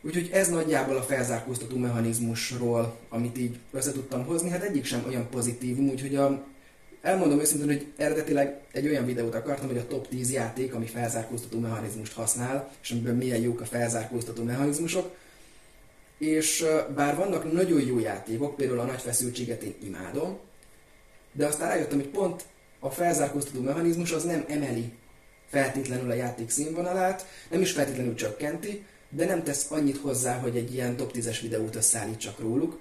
Úgyhogy 0.02 0.30
ez 0.34 0.50
nagyjából 0.50 0.98
a 0.98 1.02
felzárkóztató 1.02 1.78
mechanizmusról, 1.78 2.98
amit 3.10 3.38
így 3.38 3.58
össze 3.72 3.92
tudtam 3.92 4.26
hozni, 4.26 4.50
hát 4.50 4.64
egyik 4.64 4.86
sem 4.86 5.04
olyan 5.08 5.30
pozitívum, 5.30 5.90
úgyhogy 5.90 6.16
a, 6.16 6.46
elmondom 7.02 7.40
őszintén, 7.40 7.68
hogy 7.68 7.88
eredetileg 7.98 8.60
egy 8.72 8.88
olyan 8.88 9.06
videót 9.06 9.36
akartam, 9.36 9.68
hogy 9.68 9.78
a 9.78 9.88
top 9.88 10.08
10 10.08 10.32
játék, 10.32 10.74
ami 10.74 10.86
felzárkóztató 10.86 11.60
mechanizmust 11.60 12.14
használ, 12.14 12.72
és 12.82 12.92
amiben 12.92 13.16
milyen 13.16 13.42
jók 13.42 13.62
a 13.62 13.66
felzárkóztató 13.66 14.44
mechanizmusok. 14.44 15.16
És 16.24 16.66
bár 16.96 17.16
vannak 17.16 17.52
nagyon 17.52 17.82
jó 17.82 18.00
játékok, 18.00 18.56
például 18.56 18.80
a 18.80 18.86
nagy 18.86 19.02
feszültséget 19.02 19.64
én 19.64 19.76
imádom, 19.84 20.38
de 21.32 21.46
aztán 21.46 21.68
rájöttem, 21.68 22.00
hogy 22.00 22.10
pont 22.10 22.44
a 22.80 22.90
felzárkóztató 22.90 23.62
mechanizmus 23.62 24.12
az 24.12 24.24
nem 24.24 24.46
emeli 24.48 24.94
feltétlenül 25.50 26.12
a 26.12 26.14
játék 26.14 26.50
színvonalát, 26.50 27.26
nem 27.50 27.62
is 27.62 27.72
feltétlenül 27.72 28.16
csökkenti, 28.16 28.86
de 29.10 29.26
nem 29.26 29.44
tesz 29.44 29.72
annyit 29.72 29.98
hozzá, 29.98 30.38
hogy 30.38 30.58
egy 30.58 30.74
ilyen 30.74 30.96
top 30.96 31.12
10-es 31.14 31.38
videót 31.42 31.76
összeállítsak 31.76 32.40
róluk. 32.40 32.80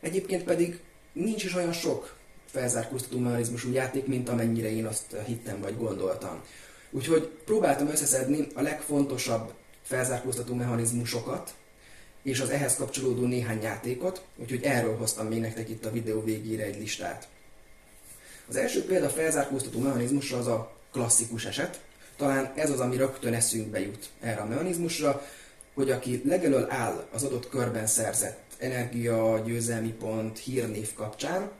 Egyébként 0.00 0.44
pedig 0.44 0.80
nincs 1.12 1.44
is 1.44 1.54
olyan 1.54 1.72
sok 1.72 2.16
felzárkóztató 2.46 3.18
mechanizmusú 3.18 3.72
játék, 3.72 4.06
mint 4.06 4.28
amennyire 4.28 4.70
én 4.70 4.86
azt 4.86 5.16
hittem 5.26 5.60
vagy 5.60 5.76
gondoltam. 5.76 6.42
Úgyhogy 6.90 7.30
próbáltam 7.44 7.88
összeszedni 7.88 8.46
a 8.54 8.62
legfontosabb 8.62 9.52
felzárkóztató 9.82 10.54
mechanizmusokat, 10.54 11.54
és 12.22 12.40
az 12.40 12.50
ehhez 12.50 12.76
kapcsolódó 12.76 13.26
néhány 13.26 13.62
játékot, 13.62 14.24
úgyhogy 14.36 14.62
erről 14.62 14.96
hoztam 14.96 15.26
még 15.26 15.40
nektek 15.40 15.68
itt 15.68 15.84
a 15.84 15.90
videó 15.90 16.24
végére 16.24 16.64
egy 16.64 16.78
listát. 16.78 17.28
Az 18.48 18.56
első 18.56 18.84
példa 18.84 19.08
felzárkóztató 19.08 19.78
mechanizmusra 19.78 20.38
az 20.38 20.46
a 20.46 20.72
klasszikus 20.92 21.44
eset. 21.44 21.80
Talán 22.16 22.52
ez 22.54 22.70
az, 22.70 22.80
ami 22.80 22.96
rögtön 22.96 23.34
eszünkbe 23.34 23.80
jut 23.80 24.08
erre 24.20 24.40
a 24.40 24.46
mechanizmusra, 24.46 25.26
hogy 25.74 25.90
aki 25.90 26.22
legelől 26.24 26.66
áll 26.70 27.06
az 27.12 27.22
adott 27.22 27.48
körben 27.48 27.86
szerzett 27.86 28.40
energia, 28.58 29.42
győzelmi 29.46 29.92
pont, 29.92 30.38
hírnév 30.38 30.94
kapcsán, 30.94 31.50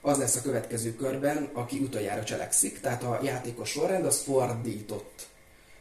az 0.00 0.18
lesz 0.18 0.36
a 0.36 0.42
következő 0.42 0.94
körben, 0.94 1.48
aki 1.52 1.78
utoljára 1.78 2.24
cselekszik, 2.24 2.80
tehát 2.80 3.02
a 3.02 3.20
játékos 3.22 3.70
sorrend 3.70 4.04
az 4.04 4.18
fordított 4.18 5.26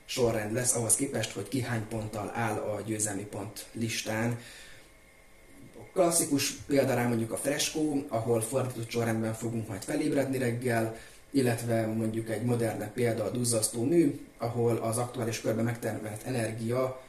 sorrend 0.07 0.53
lesz 0.53 0.75
ahhoz 0.75 0.95
képest, 0.95 1.31
hogy 1.31 1.47
ki 1.47 1.61
hány 1.61 1.87
ponttal 1.87 2.31
áll 2.35 2.57
a 2.57 2.81
győzelmi 2.81 3.23
pont 3.23 3.65
listán. 3.71 4.39
A 5.79 5.91
klasszikus 5.93 6.51
példa 6.51 6.93
rá 6.93 7.07
mondjuk 7.07 7.31
a 7.31 7.37
freskó, 7.37 8.05
ahol 8.07 8.41
fordított 8.41 8.89
sorrendben 8.89 9.33
fogunk 9.33 9.67
majd 9.67 9.83
felébredni 9.83 10.37
reggel, 10.37 10.97
illetve 11.31 11.85
mondjuk 11.85 12.29
egy 12.29 12.43
modernebb 12.43 12.91
példa 12.91 13.23
a 13.23 13.29
duzzasztó 13.29 13.83
mű, 13.83 14.19
ahol 14.37 14.77
az 14.77 14.97
aktuális 14.97 15.41
körben 15.41 15.65
megtermelt 15.65 16.23
energia 16.23 17.01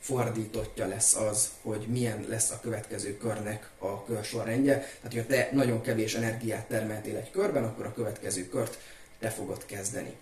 fordítottja 0.00 0.86
lesz 0.86 1.16
az, 1.16 1.50
hogy 1.62 1.86
milyen 1.88 2.24
lesz 2.28 2.50
a 2.50 2.60
következő 2.60 3.16
körnek 3.16 3.70
a 3.78 4.04
körsorrendje. 4.04 4.72
Tehát, 4.72 5.00
hogyha 5.02 5.26
te 5.26 5.48
nagyon 5.52 5.80
kevés 5.80 6.14
energiát 6.14 6.68
termeltél 6.68 7.16
egy 7.16 7.30
körben, 7.30 7.64
akkor 7.64 7.86
a 7.86 7.92
következő 7.92 8.48
kört 8.48 8.78
te 9.18 9.30
fogod 9.30 9.66
kezdeni. 9.66 10.14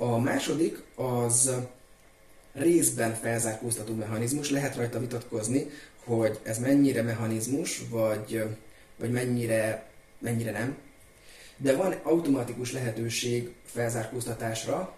A 0.00 0.18
második 0.18 0.82
az 0.94 1.50
részben 2.52 3.14
felzárkóztató 3.14 3.94
mechanizmus. 3.94 4.50
Lehet 4.50 4.76
rajta 4.76 4.98
vitatkozni, 5.00 5.66
hogy 6.04 6.38
ez 6.42 6.58
mennyire 6.58 7.02
mechanizmus, 7.02 7.82
vagy, 7.90 8.44
vagy 8.98 9.10
mennyire, 9.10 9.90
mennyire 10.18 10.50
nem. 10.50 10.76
De 11.56 11.76
van 11.76 11.92
automatikus 12.02 12.72
lehetőség 12.72 13.54
felzárkóztatásra, 13.64 14.96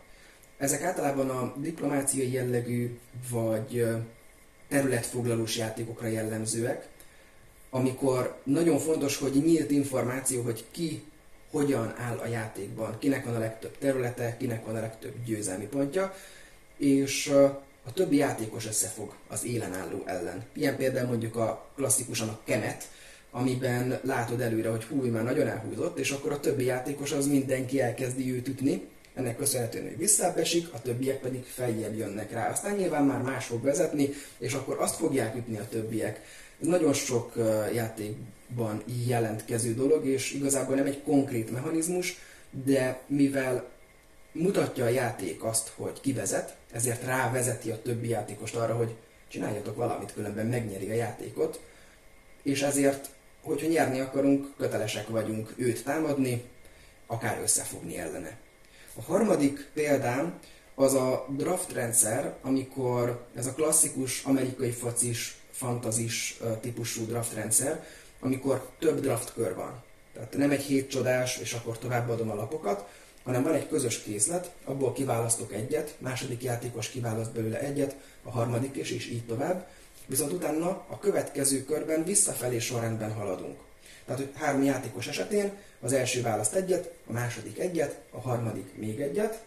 ezek 0.58 0.82
általában 0.82 1.30
a 1.30 1.54
diplomáciai 1.56 2.32
jellegű 2.32 2.98
vagy 3.30 3.86
területfoglalós 4.68 5.56
játékokra 5.56 6.06
jellemzőek, 6.06 6.88
amikor 7.70 8.40
nagyon 8.44 8.78
fontos, 8.78 9.16
hogy 9.16 9.42
nyílt 9.44 9.70
információ, 9.70 10.42
hogy 10.42 10.64
ki 10.70 11.02
hogyan 11.50 11.94
áll 11.96 12.16
a 12.16 12.26
játékban, 12.26 12.98
kinek 12.98 13.24
van 13.24 13.34
a 13.34 13.38
legtöbb 13.38 13.78
területe, 13.78 14.36
kinek 14.36 14.66
van 14.66 14.76
a 14.76 14.80
legtöbb 14.80 15.14
győzelmi 15.24 15.66
pontja, 15.66 16.14
és 16.76 17.26
a 17.84 17.92
többi 17.92 18.16
játékos 18.16 18.66
összefog 18.66 19.14
az 19.28 19.44
élen 19.44 19.74
álló 19.74 20.02
ellen. 20.06 20.44
Ilyen 20.52 20.76
például 20.76 21.08
mondjuk 21.08 21.36
a 21.36 21.66
klasszikusan 21.74 22.28
a 22.28 22.40
kemet, 22.44 22.88
amiben 23.30 24.00
látod 24.02 24.40
előre, 24.40 24.68
hogy 24.70 24.84
húj, 24.84 25.08
már 25.08 25.24
nagyon 25.24 25.46
elhúzott, 25.46 25.98
és 25.98 26.10
akkor 26.10 26.32
a 26.32 26.40
többi 26.40 26.64
játékos 26.64 27.12
az 27.12 27.26
mindenki 27.26 27.80
elkezdi 27.80 28.32
őt 28.32 28.48
ütni, 28.48 28.88
ennek 29.14 29.36
köszönhetően, 29.36 29.84
hogy 29.84 29.98
visszaesik, 29.98 30.72
a 30.72 30.82
többiek 30.82 31.20
pedig 31.20 31.44
feljebb 31.44 31.96
jönnek 31.96 32.32
rá. 32.32 32.50
Aztán 32.50 32.76
nyilván 32.76 33.04
már 33.04 33.22
más 33.22 33.46
fog 33.46 33.62
vezetni, 33.62 34.10
és 34.38 34.52
akkor 34.52 34.76
azt 34.80 34.96
fogják 34.96 35.36
ütni 35.36 35.58
a 35.58 35.68
többiek. 35.68 36.20
Nagyon 36.58 36.92
sok 36.92 37.32
játékban 37.74 38.82
jelentkező 39.06 39.74
dolog, 39.74 40.06
és 40.06 40.32
igazából 40.32 40.74
nem 40.74 40.86
egy 40.86 41.02
konkrét 41.02 41.50
mechanizmus, 41.50 42.18
de 42.64 43.00
mivel 43.06 43.68
mutatja 44.32 44.84
a 44.84 44.88
játék 44.88 45.44
azt, 45.44 45.72
hogy 45.76 46.00
ki 46.00 46.12
vezet, 46.12 46.56
ezért 46.72 47.04
rávezeti 47.04 47.70
a 47.70 47.82
többi 47.82 48.08
játékost 48.08 48.54
arra, 48.54 48.76
hogy 48.76 48.94
csináljatok 49.28 49.76
valamit, 49.76 50.12
különben 50.12 50.46
megnyeri 50.46 50.90
a 50.90 50.94
játékot, 50.94 51.60
és 52.42 52.62
ezért, 52.62 53.10
hogyha 53.42 53.66
nyerni 53.66 54.00
akarunk, 54.00 54.54
kötelesek 54.56 55.08
vagyunk 55.08 55.54
őt 55.56 55.84
támadni, 55.84 56.44
akár 57.06 57.40
összefogni 57.42 57.98
ellene. 57.98 58.38
A 58.94 59.02
harmadik 59.02 59.70
példám 59.74 60.38
az 60.74 60.94
a 60.94 61.26
draft 61.28 61.72
rendszer, 61.72 62.34
amikor 62.42 63.26
ez 63.34 63.46
a 63.46 63.52
klasszikus 63.52 64.22
amerikai 64.24 64.70
focis, 64.70 65.38
fantazis 65.50 66.40
típusú 66.60 67.06
draft 67.06 67.34
rendszer, 67.34 67.84
amikor 68.20 68.70
több 68.78 69.00
draft 69.00 69.32
kör 69.32 69.54
van. 69.54 69.82
Tehát 70.14 70.36
nem 70.36 70.50
egy 70.50 70.62
hét 70.62 70.90
csodás, 70.90 71.38
és 71.38 71.52
akkor 71.52 71.78
továbbadom 71.78 72.30
a 72.30 72.34
lapokat, 72.34 72.88
hanem 73.24 73.42
van 73.42 73.54
egy 73.54 73.68
közös 73.68 74.02
készlet, 74.02 74.50
abból 74.64 74.92
kiválasztok 74.92 75.52
egyet, 75.52 75.94
második 75.98 76.42
játékos 76.42 76.88
kiválaszt 76.88 77.32
belőle 77.32 77.60
egyet, 77.60 77.96
a 78.22 78.30
harmadik 78.30 78.76
és, 78.76 78.90
és 78.90 79.06
így 79.06 79.26
tovább. 79.26 79.66
Viszont 80.06 80.32
utána 80.32 80.68
a 80.88 80.98
következő 80.98 81.64
körben 81.64 82.04
visszafelé 82.04 82.58
sorrendben 82.58 83.12
haladunk. 83.12 83.58
Tehát, 84.10 84.24
hogy 84.24 84.40
három 84.40 84.62
játékos 84.62 85.06
esetén 85.06 85.52
az 85.80 85.92
első 85.92 86.22
választ 86.22 86.54
egyet, 86.54 86.92
a 87.06 87.12
második 87.12 87.58
egyet, 87.58 88.00
a 88.10 88.20
harmadik 88.20 88.76
még 88.76 89.00
egyet, 89.00 89.42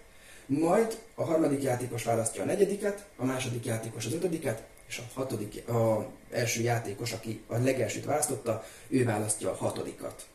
majd 0.45 0.97
a 1.15 1.23
harmadik 1.23 1.63
játékos 1.63 2.03
választja 2.03 2.43
a 2.43 2.45
negyediket, 2.45 3.05
a 3.15 3.25
második 3.25 3.65
játékos 3.65 4.05
az 4.05 4.13
ötödiket, 4.13 4.63
és 4.87 4.97
a 4.97 5.03
hatodik, 5.13 5.67
a 5.67 6.09
első 6.31 6.61
játékos, 6.61 7.11
aki 7.11 7.41
a 7.47 7.57
legelsőt 7.57 8.05
választotta, 8.05 8.63
ő 8.87 9.05
választja 9.05 9.51
a 9.51 9.55
hatodikat. 9.55 10.25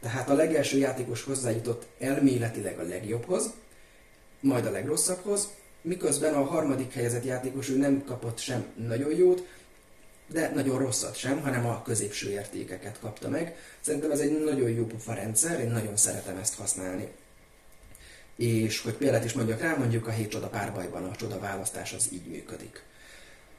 Tehát 0.00 0.30
a 0.30 0.34
legelső 0.34 0.78
játékos 0.78 1.22
hozzájutott 1.22 1.86
elméletileg 1.98 2.78
a 2.78 2.82
legjobbhoz, 2.82 3.52
majd 4.40 4.66
a 4.66 4.70
legrosszabbhoz, 4.70 5.48
miközben 5.82 6.34
a 6.34 6.44
harmadik 6.44 6.92
helyezett 6.92 7.24
játékos 7.24 7.68
ő 7.68 7.76
nem 7.76 8.04
kapott 8.04 8.38
sem 8.38 8.66
nagyon 8.86 9.16
jót, 9.16 9.46
de 10.28 10.50
nagyon 10.54 10.78
rosszat 10.78 11.16
sem, 11.16 11.40
hanem 11.40 11.66
a 11.66 11.82
középső 11.82 12.30
értékeket 12.30 12.98
kapta 13.00 13.28
meg. 13.28 13.56
Szerintem 13.80 14.10
ez 14.10 14.20
egy 14.20 14.44
nagyon 14.44 14.70
jó 14.70 14.84
pufa 14.84 15.14
rendszer, 15.14 15.60
én 15.60 15.70
nagyon 15.70 15.96
szeretem 15.96 16.36
ezt 16.36 16.54
használni. 16.54 17.08
És 18.36 18.80
hogy 18.80 18.92
példát 18.92 19.24
is 19.24 19.32
mondjak 19.32 19.60
rá, 19.60 19.74
mondjuk 19.74 20.06
a 20.06 20.10
hét 20.10 20.30
csoda 20.30 20.46
párbajban 20.46 21.04
a 21.04 21.16
csoda 21.16 21.38
választás 21.38 21.92
az 21.92 22.08
így 22.12 22.26
működik. 22.26 22.82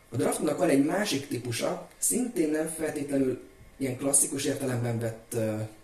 A 0.09 0.15
draftnak 0.15 0.57
van 0.57 0.69
egy 0.69 0.85
másik 0.85 1.27
típusa, 1.27 1.87
szintén 1.97 2.49
nem 2.49 2.67
feltétlenül 2.67 3.41
ilyen 3.77 3.97
klasszikus 3.97 4.45
értelemben 4.45 4.99
vett 4.99 5.35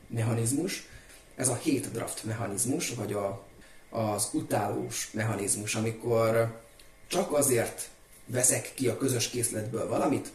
mechanizmus, 0.07 0.87
ez 1.35 1.47
a 1.47 1.55
hét 1.55 1.91
draft 1.91 2.23
mechanizmus, 2.23 2.89
vagy 2.89 3.13
a, 3.13 3.45
az 3.89 4.29
utálós 4.33 5.09
mechanizmus, 5.11 5.75
amikor 5.75 6.61
csak 7.07 7.33
azért 7.33 7.89
veszek 8.25 8.71
ki 8.73 8.87
a 8.87 8.97
közös 8.97 9.29
készletből 9.29 9.87
valamit, 9.87 10.31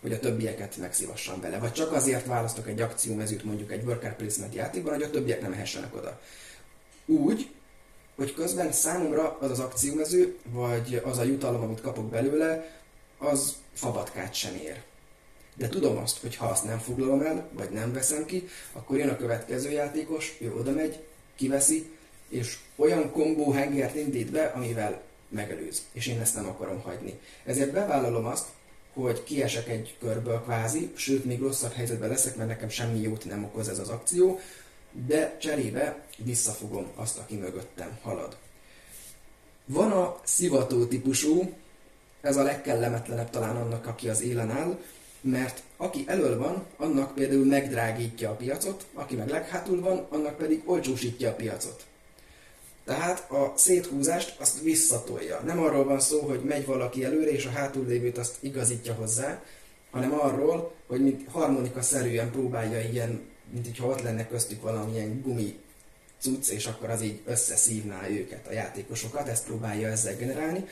hogy 0.00 0.12
a 0.12 0.18
többieket 0.18 0.76
megszívassam 0.76 1.40
vele. 1.40 1.58
Vagy 1.58 1.72
csak 1.72 1.92
azért 1.92 2.26
választok 2.26 2.68
egy 2.68 2.80
akciómezőt 2.80 3.44
mondjuk 3.44 3.72
egy 3.72 3.84
worker 3.84 4.16
placement 4.16 4.54
játékban, 4.54 4.94
hogy 4.94 5.02
a 5.02 5.10
többiek 5.10 5.40
nem 5.40 5.52
hessenek 5.52 5.96
oda. 5.96 6.20
Úgy, 7.06 7.50
hogy 8.16 8.34
közben 8.34 8.72
számomra 8.72 9.36
az 9.40 9.50
az 9.50 9.58
akciómező, 9.58 10.36
vagy 10.44 11.00
az 11.04 11.18
a 11.18 11.22
jutalom, 11.22 11.62
amit 11.62 11.80
kapok 11.80 12.10
belőle, 12.10 12.80
az 13.18 13.56
fabatkát 13.74 14.34
sem 14.34 14.54
ér. 14.54 14.82
De 15.54 15.68
tudom 15.68 15.96
azt, 15.96 16.18
hogy 16.18 16.36
ha 16.36 16.46
azt 16.46 16.64
nem 16.64 16.78
foglalom 16.78 17.20
el, 17.20 17.48
vagy 17.52 17.70
nem 17.70 17.92
veszem 17.92 18.24
ki, 18.24 18.48
akkor 18.72 18.98
jön 18.98 19.08
a 19.08 19.16
következő 19.16 19.70
játékos, 19.70 20.36
ő 20.40 20.54
oda 20.54 20.72
megy, 20.72 21.02
kiveszi, 21.36 21.90
és 22.28 22.58
olyan 22.76 23.12
kombó 23.12 23.50
hengert 23.50 23.94
indít 23.94 24.30
be, 24.30 24.44
amivel 24.44 25.02
megelőz. 25.28 25.82
És 25.92 26.06
én 26.06 26.20
ezt 26.20 26.34
nem 26.34 26.48
akarom 26.48 26.80
hagyni. 26.80 27.20
Ezért 27.44 27.72
bevállalom 27.72 28.26
azt, 28.26 28.46
hogy 28.94 29.24
kiesek 29.24 29.68
egy 29.68 29.96
körből 30.00 30.42
kvázi, 30.42 30.92
sőt, 30.94 31.24
még 31.24 31.40
rosszabb 31.40 31.72
helyzetben 31.72 32.08
leszek, 32.08 32.36
mert 32.36 32.48
nekem 32.48 32.68
semmi 32.68 33.00
jót 33.00 33.24
nem 33.24 33.44
okoz 33.44 33.68
ez 33.68 33.78
az 33.78 33.88
akció, 33.88 34.40
de 35.06 35.36
cserébe 35.40 36.04
visszafogom 36.16 36.86
azt, 36.94 37.18
aki 37.18 37.36
mögöttem 37.36 37.98
halad. 38.02 38.36
Van 39.64 39.92
a 39.92 40.20
szivató 40.24 40.86
típusú, 40.86 41.54
ez 42.20 42.36
a 42.36 42.42
legkellemetlenebb 42.42 43.30
talán 43.30 43.56
annak, 43.56 43.86
aki 43.86 44.08
az 44.08 44.22
élen 44.22 44.50
áll, 44.50 44.78
mert 45.20 45.62
aki 45.76 46.04
elől 46.06 46.38
van, 46.38 46.66
annak 46.76 47.14
például 47.14 47.44
megdrágítja 47.44 48.30
a 48.30 48.34
piacot, 48.34 48.86
aki 48.94 49.16
meg 49.16 49.28
leghátul 49.28 49.80
van, 49.80 50.06
annak 50.08 50.36
pedig 50.36 50.62
olcsósítja 50.64 51.30
a 51.30 51.34
piacot. 51.34 51.86
Tehát 52.84 53.30
a 53.30 53.52
széthúzást 53.56 54.36
azt 54.40 54.60
visszatolja. 54.60 55.40
Nem 55.44 55.62
arról 55.62 55.84
van 55.84 56.00
szó, 56.00 56.20
hogy 56.20 56.40
megy 56.40 56.66
valaki 56.66 57.04
előre, 57.04 57.30
és 57.30 57.46
a 57.46 57.50
hátul 57.50 57.86
lévőt 57.86 58.18
azt 58.18 58.36
igazítja 58.40 58.94
hozzá, 58.94 59.42
hanem 59.90 60.12
arról, 60.12 60.72
hogy 60.86 61.02
mint 61.02 61.28
harmonika 61.30 61.82
szerűen 61.82 62.30
próbálja 62.30 62.80
ilyen, 62.80 63.20
mint 63.52 63.66
hogyha 63.66 63.86
ott 63.86 64.02
lenne 64.02 64.26
köztük 64.26 64.62
valamilyen 64.62 65.22
gumi 65.22 65.58
cucc, 66.20 66.48
és 66.48 66.66
akkor 66.66 66.90
az 66.90 67.02
így 67.02 67.20
összeszívná 67.24 68.08
őket, 68.08 68.46
a 68.48 68.52
játékosokat, 68.52 69.28
ezt 69.28 69.44
próbálja 69.44 69.88
ezzel 69.88 70.16
generálni. 70.16 70.64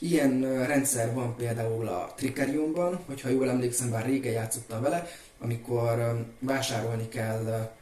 Ilyen 0.00 0.66
rendszer 0.66 1.14
van 1.14 1.36
például 1.36 1.88
a 1.88 2.12
Trickerionban, 2.16 3.00
hogyha 3.06 3.28
jól 3.28 3.48
emlékszem, 3.48 3.90
bár 3.90 4.04
régen 4.04 4.32
játszottam 4.32 4.82
vele, 4.82 5.06
amikor 5.38 6.24
vásárolni 6.38 7.08
kell 7.08 7.72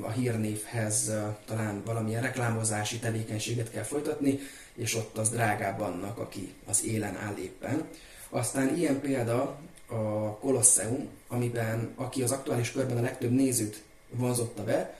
a 0.00 0.10
hírnévhez 0.10 1.12
talán 1.46 1.82
valamilyen 1.84 2.22
reklámozási 2.22 2.98
tevékenységet 2.98 3.70
kell 3.70 3.82
folytatni, 3.82 4.38
és 4.74 4.94
ott 4.94 5.18
az 5.18 5.30
drágább 5.30 5.80
annak, 5.80 6.18
aki 6.18 6.54
az 6.66 6.84
élen 6.84 7.16
áll 7.16 7.36
éppen. 7.36 7.84
Aztán 8.28 8.76
ilyen 8.76 9.00
példa 9.00 9.58
a 9.86 10.36
Colosseum, 10.40 11.08
amiben 11.28 11.92
aki 11.94 12.22
az 12.22 12.30
aktuális 12.30 12.72
körben 12.72 12.96
a 12.96 13.02
legtöbb 13.02 13.30
nézőt 13.30 13.82
vonzotta 14.10 14.64
be, 14.64 14.98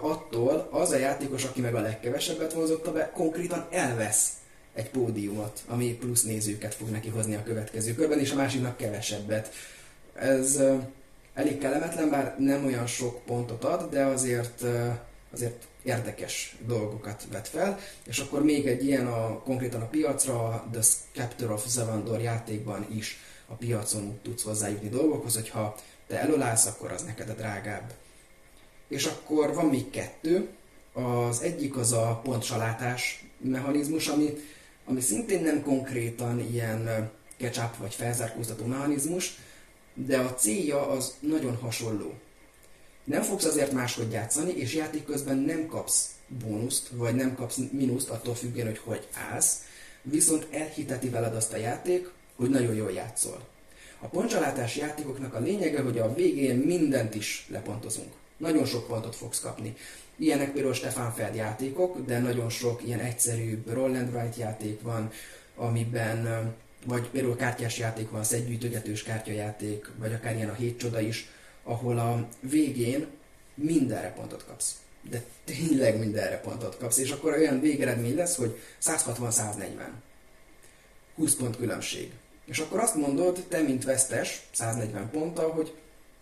attól 0.00 0.68
az 0.70 0.90
a 0.90 0.96
játékos, 0.96 1.44
aki 1.44 1.60
meg 1.60 1.74
a 1.74 1.80
legkevesebbet 1.80 2.52
vonzotta 2.52 2.92
be, 2.92 3.10
konkrétan 3.14 3.66
elvesz 3.70 4.32
egy 4.74 4.90
pódiumot, 4.90 5.62
ami 5.66 5.94
plusz 5.94 6.22
nézőket 6.22 6.74
fog 6.74 6.90
neki 6.90 7.08
hozni 7.08 7.34
a 7.34 7.42
következő 7.42 7.94
körben, 7.94 8.18
és 8.18 8.32
a 8.32 8.34
másiknak 8.34 8.76
kevesebbet. 8.76 9.54
Ez 10.14 10.60
elég 11.38 11.58
kellemetlen, 11.58 12.10
bár 12.10 12.34
nem 12.38 12.64
olyan 12.64 12.86
sok 12.86 13.24
pontot 13.24 13.64
ad, 13.64 13.90
de 13.90 14.04
azért, 14.04 14.64
azért 15.32 15.66
érdekes 15.82 16.56
dolgokat 16.66 17.26
vet 17.32 17.48
fel. 17.48 17.78
És 18.06 18.18
akkor 18.18 18.44
még 18.44 18.66
egy 18.66 18.84
ilyen 18.84 19.06
a, 19.06 19.42
konkrétan 19.42 19.80
a 19.80 19.86
piacra, 19.86 20.66
The 20.72 20.82
Scepter 20.82 21.50
of 21.50 21.66
Zavandor 21.66 22.20
játékban 22.20 22.86
is 22.94 23.16
a 23.46 23.54
piacon 23.54 24.18
tudsz 24.22 24.42
hozzájutni 24.42 24.88
dolgokhoz, 24.88 25.34
hogyha 25.34 25.76
te 26.06 26.20
előállsz, 26.20 26.66
akkor 26.66 26.92
az 26.92 27.02
neked 27.02 27.28
a 27.28 27.34
drágább. 27.34 27.92
És 28.88 29.04
akkor 29.04 29.54
van 29.54 29.66
még 29.66 29.90
kettő. 29.90 30.48
Az 30.92 31.42
egyik 31.42 31.76
az 31.76 31.92
a 31.92 32.20
pontsalátás 32.24 33.24
mechanizmus, 33.40 34.08
ami 34.08 34.34
ami 34.84 35.00
szintén 35.00 35.42
nem 35.42 35.62
konkrétan 35.62 36.40
ilyen 36.40 37.10
ketchup 37.36 37.76
vagy 37.76 37.94
felzárkóztató 37.94 38.64
mechanizmus, 38.64 39.38
de 40.06 40.18
a 40.18 40.34
célja 40.34 40.88
az 40.88 41.14
nagyon 41.20 41.56
hasonló. 41.56 42.14
Nem 43.04 43.22
fogsz 43.22 43.44
azért 43.44 43.72
máshogy 43.72 44.12
játszani, 44.12 44.52
és 44.52 44.74
játék 44.74 45.04
közben 45.04 45.38
nem 45.38 45.66
kapsz 45.66 46.10
bónuszt, 46.44 46.88
vagy 46.92 47.14
nem 47.14 47.34
kapsz 47.34 47.58
mínuszt 47.70 48.08
attól 48.08 48.34
függően, 48.34 48.66
hogy 48.66 48.80
hogy 48.84 49.08
állsz, 49.30 49.62
viszont 50.02 50.46
elhiteti 50.50 51.08
veled 51.08 51.34
azt 51.34 51.52
a 51.52 51.56
játék, 51.56 52.10
hogy 52.36 52.50
nagyon 52.50 52.74
jól 52.74 52.92
játszol. 52.92 53.46
A 54.00 54.06
pontcsalátás 54.06 54.76
játékoknak 54.76 55.34
a 55.34 55.40
lényege, 55.40 55.80
hogy 55.80 55.98
a 55.98 56.14
végén 56.14 56.56
mindent 56.56 57.14
is 57.14 57.46
lepontozunk. 57.50 58.12
Nagyon 58.36 58.64
sok 58.64 58.86
pontot 58.86 59.16
fogsz 59.16 59.40
kapni. 59.40 59.76
Ilyenek 60.16 60.52
például 60.52 60.74
Stefan 60.74 61.12
Feld 61.12 61.34
játékok, 61.34 62.04
de 62.06 62.18
nagyon 62.18 62.50
sok 62.50 62.86
ilyen 62.86 63.00
egyszerű 63.00 63.62
roll 63.66 63.94
and 63.94 64.36
játék 64.36 64.82
van, 64.82 65.10
amiben 65.56 66.54
vagy 66.84 67.08
például 67.08 67.36
kártyás 67.36 67.78
játék 67.78 68.10
van, 68.10 68.24
szedgyűjtögetős 68.24 69.02
kártyajáték, 69.02 69.90
vagy 69.96 70.12
akár 70.12 70.36
ilyen 70.36 70.48
a 70.48 70.54
hét 70.54 70.78
csoda 70.78 71.00
is, 71.00 71.28
ahol 71.62 71.98
a 71.98 72.28
végén 72.40 73.06
mindenre 73.54 74.12
pontot 74.12 74.44
kapsz. 74.44 74.74
De 75.10 75.22
tényleg 75.44 75.98
mindenre 75.98 76.40
pontot 76.40 76.76
kapsz, 76.76 76.98
és 76.98 77.10
akkor 77.10 77.32
olyan 77.32 77.60
végeredmény 77.60 78.14
lesz, 78.14 78.36
hogy 78.36 78.58
160-140. 78.82 79.88
20 81.14 81.34
pont 81.34 81.56
különbség. 81.56 82.12
És 82.44 82.58
akkor 82.58 82.80
azt 82.80 82.94
mondod, 82.94 83.44
te 83.48 83.60
mint 83.60 83.84
vesztes, 83.84 84.42
140 84.52 85.10
ponttal, 85.10 85.50
hogy 85.50 85.74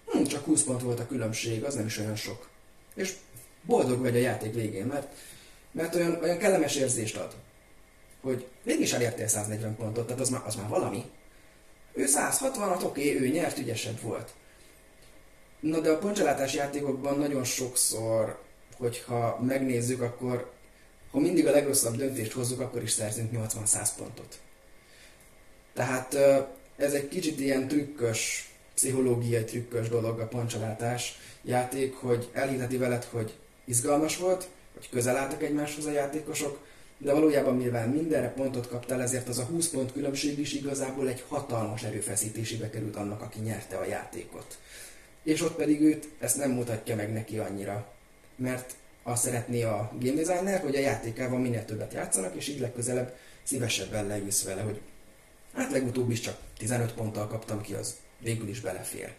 hm, 0.07 0.23
csak 0.23 0.45
20 0.45 0.62
pont 0.62 0.83
volt 0.83 1.01
a 1.01 1.07
különbség, 1.07 1.64
az 1.64 1.75
nem 1.75 1.87
is 1.87 1.99
olyan 1.99 2.16
sok. 2.16 2.49
És 2.95 3.14
boldog 3.62 4.01
vagy 4.01 4.16
a 4.16 4.21
játék 4.21 4.55
végén, 4.55 4.87
mert, 4.87 5.12
mert 5.73 5.95
olyan, 5.95 6.19
olyan 6.23 6.38
kellemes 6.38 6.77
érzést 6.77 7.16
ad, 7.16 7.35
hogy 8.26 8.46
mégis 8.62 8.92
elértél 8.92 9.26
140 9.26 9.76
pontot, 9.76 10.06
tehát 10.06 10.20
az 10.20 10.28
már, 10.28 10.42
az 10.44 10.54
már 10.54 10.68
valami. 10.68 11.04
Ő 11.92 12.04
160-at, 12.06 12.84
oké, 12.84 12.84
okay, 12.84 13.20
ő 13.20 13.28
nyert, 13.28 13.58
ügyesebb 13.58 14.00
volt. 14.00 14.34
Na 15.60 15.80
de 15.80 15.90
a 15.90 15.98
pontcsalátás 15.98 16.54
játékokban 16.54 17.18
nagyon 17.18 17.44
sokszor, 17.44 18.38
hogyha 18.76 19.40
megnézzük, 19.46 20.00
akkor 20.00 20.50
ha 21.10 21.18
mindig 21.18 21.46
a 21.46 21.50
legrosszabb 21.50 21.96
döntést 21.96 22.32
hozzuk, 22.32 22.60
akkor 22.60 22.82
is 22.82 22.90
szerzünk 22.90 23.30
80-100 23.32 23.88
pontot. 23.98 24.38
Tehát 25.74 26.14
ez 26.76 26.92
egy 26.92 27.08
kicsit 27.08 27.40
ilyen 27.40 27.68
trükkös, 27.68 28.50
pszichológiai 28.74 29.44
trükkös 29.44 29.88
dolog 29.88 30.20
a 30.20 30.26
pontcsalátás 30.26 31.18
játék, 31.42 31.94
hogy 31.94 32.30
elhiteti 32.32 32.76
veled, 32.76 33.04
hogy 33.04 33.34
izgalmas 33.64 34.16
volt, 34.16 34.48
hogy 34.74 34.88
közel 34.88 35.16
álltak 35.16 35.42
egymáshoz 35.42 35.84
a 35.84 35.90
játékosok, 35.90 36.65
de 36.98 37.12
valójában 37.12 37.56
mivel 37.56 37.88
mindenre 37.88 38.28
pontot 38.28 38.68
kaptál, 38.68 39.02
ezért 39.02 39.28
az 39.28 39.38
a 39.38 39.44
20 39.44 39.68
pont 39.68 39.92
különbség 39.92 40.38
is 40.38 40.52
igazából 40.52 41.09
egy 41.09 41.24
hatalmas 41.28 41.82
erőfeszítésébe 41.82 42.70
került 42.70 42.96
annak, 42.96 43.22
aki 43.22 43.40
nyerte 43.40 43.76
a 43.76 43.85
játékot. 43.85 44.59
És 45.22 45.42
ott 45.42 45.56
pedig 45.56 45.80
őt 45.80 46.09
ezt 46.18 46.37
nem 46.37 46.50
mutatja 46.50 46.96
meg 46.96 47.12
neki 47.12 47.38
annyira, 47.38 47.92
mert 48.37 48.74
azt 49.02 49.22
szeretné 49.22 49.62
a 49.62 49.92
game 50.00 50.22
designer, 50.22 50.61
hogy 50.61 50.76
a 50.76 50.80
játékával 50.80 51.38
minél 51.38 51.64
többet 51.64 51.92
játszanak, 51.92 52.35
és 52.35 52.48
így 52.48 52.61
legközelebb 52.61 53.16
szívesebben 53.42 54.06
leülsz 54.06 54.44
vele, 54.44 54.61
hogy 54.61 54.80
hát 55.54 55.70
legutóbb 55.70 56.11
is 56.11 56.20
csak 56.20 56.38
15 56.59 56.92
ponttal 56.92 57.26
kaptam 57.26 57.61
ki, 57.61 57.74
az 57.74 57.96
végül 58.18 58.48
is 58.48 58.61
belefér. 58.61 59.12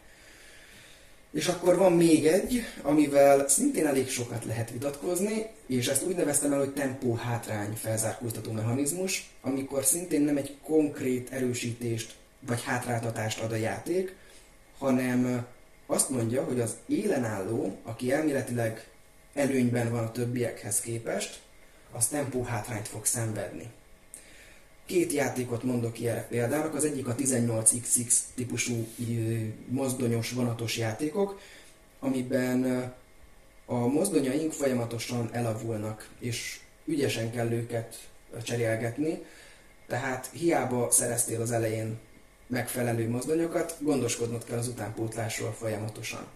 És 1.31 1.47
akkor 1.47 1.77
van 1.77 1.93
még 1.93 2.25
egy, 2.25 2.63
amivel 2.81 3.47
szintén 3.47 3.85
elég 3.85 4.09
sokat 4.09 4.45
lehet 4.45 4.71
vitatkozni, 4.71 5.45
és 5.65 5.87
ezt 5.87 6.03
úgy 6.03 6.15
neveztem 6.15 6.53
el, 6.53 6.59
hogy 6.59 6.73
tempó 6.73 7.13
hátrány 7.13 7.73
felzárkóztató 7.73 8.51
mechanizmus, 8.51 9.29
amikor 9.41 9.85
szintén 9.85 10.21
nem 10.21 10.37
egy 10.37 10.55
konkrét 10.63 11.31
erősítést 11.31 12.15
vagy 12.39 12.63
hátráltatást 12.63 13.39
ad 13.39 13.51
a 13.51 13.55
játék, 13.55 14.15
hanem 14.77 15.45
azt 15.85 16.09
mondja, 16.09 16.43
hogy 16.43 16.59
az 16.59 16.75
élenálló, 16.87 17.77
aki 17.83 18.11
elméletileg 18.11 18.87
előnyben 19.33 19.91
van 19.91 20.03
a 20.03 20.11
többiekhez 20.11 20.79
képest, 20.79 21.39
az 21.91 22.07
tempó 22.07 22.43
hátrányt 22.43 22.87
fog 22.87 23.05
szenvedni. 23.05 23.71
Két 24.88 25.13
játékot 25.13 25.63
mondok 25.63 26.00
erre 26.00 26.28
példának, 26.30 26.73
az 26.76 26.86
egyik 26.86 27.08
a 27.08 27.15
18XX 27.15 28.13
típusú 28.36 28.88
mozdonyos, 29.67 30.32
vonatos 30.32 30.78
játékok, 30.78 31.39
amiben 32.00 32.93
a 33.65 33.76
mozdonyaink 33.76 34.52
folyamatosan 34.52 35.30
elavulnak, 35.32 36.10
és 36.19 36.60
ügyesen 36.86 37.32
kell 37.32 37.52
őket 37.52 38.08
cserélgetni, 38.43 39.26
tehát 39.88 40.30
hiába 40.34 40.91
szereztél 40.91 41.41
az 41.41 41.52
elején 41.52 41.97
megfelelő 42.47 43.10
mozdonyokat, 43.10 43.78
gondoskodnod 43.80 44.43
kell 44.43 44.58
az 44.58 44.67
utánpótlásról 44.67 45.52
folyamatosan. 45.52 46.28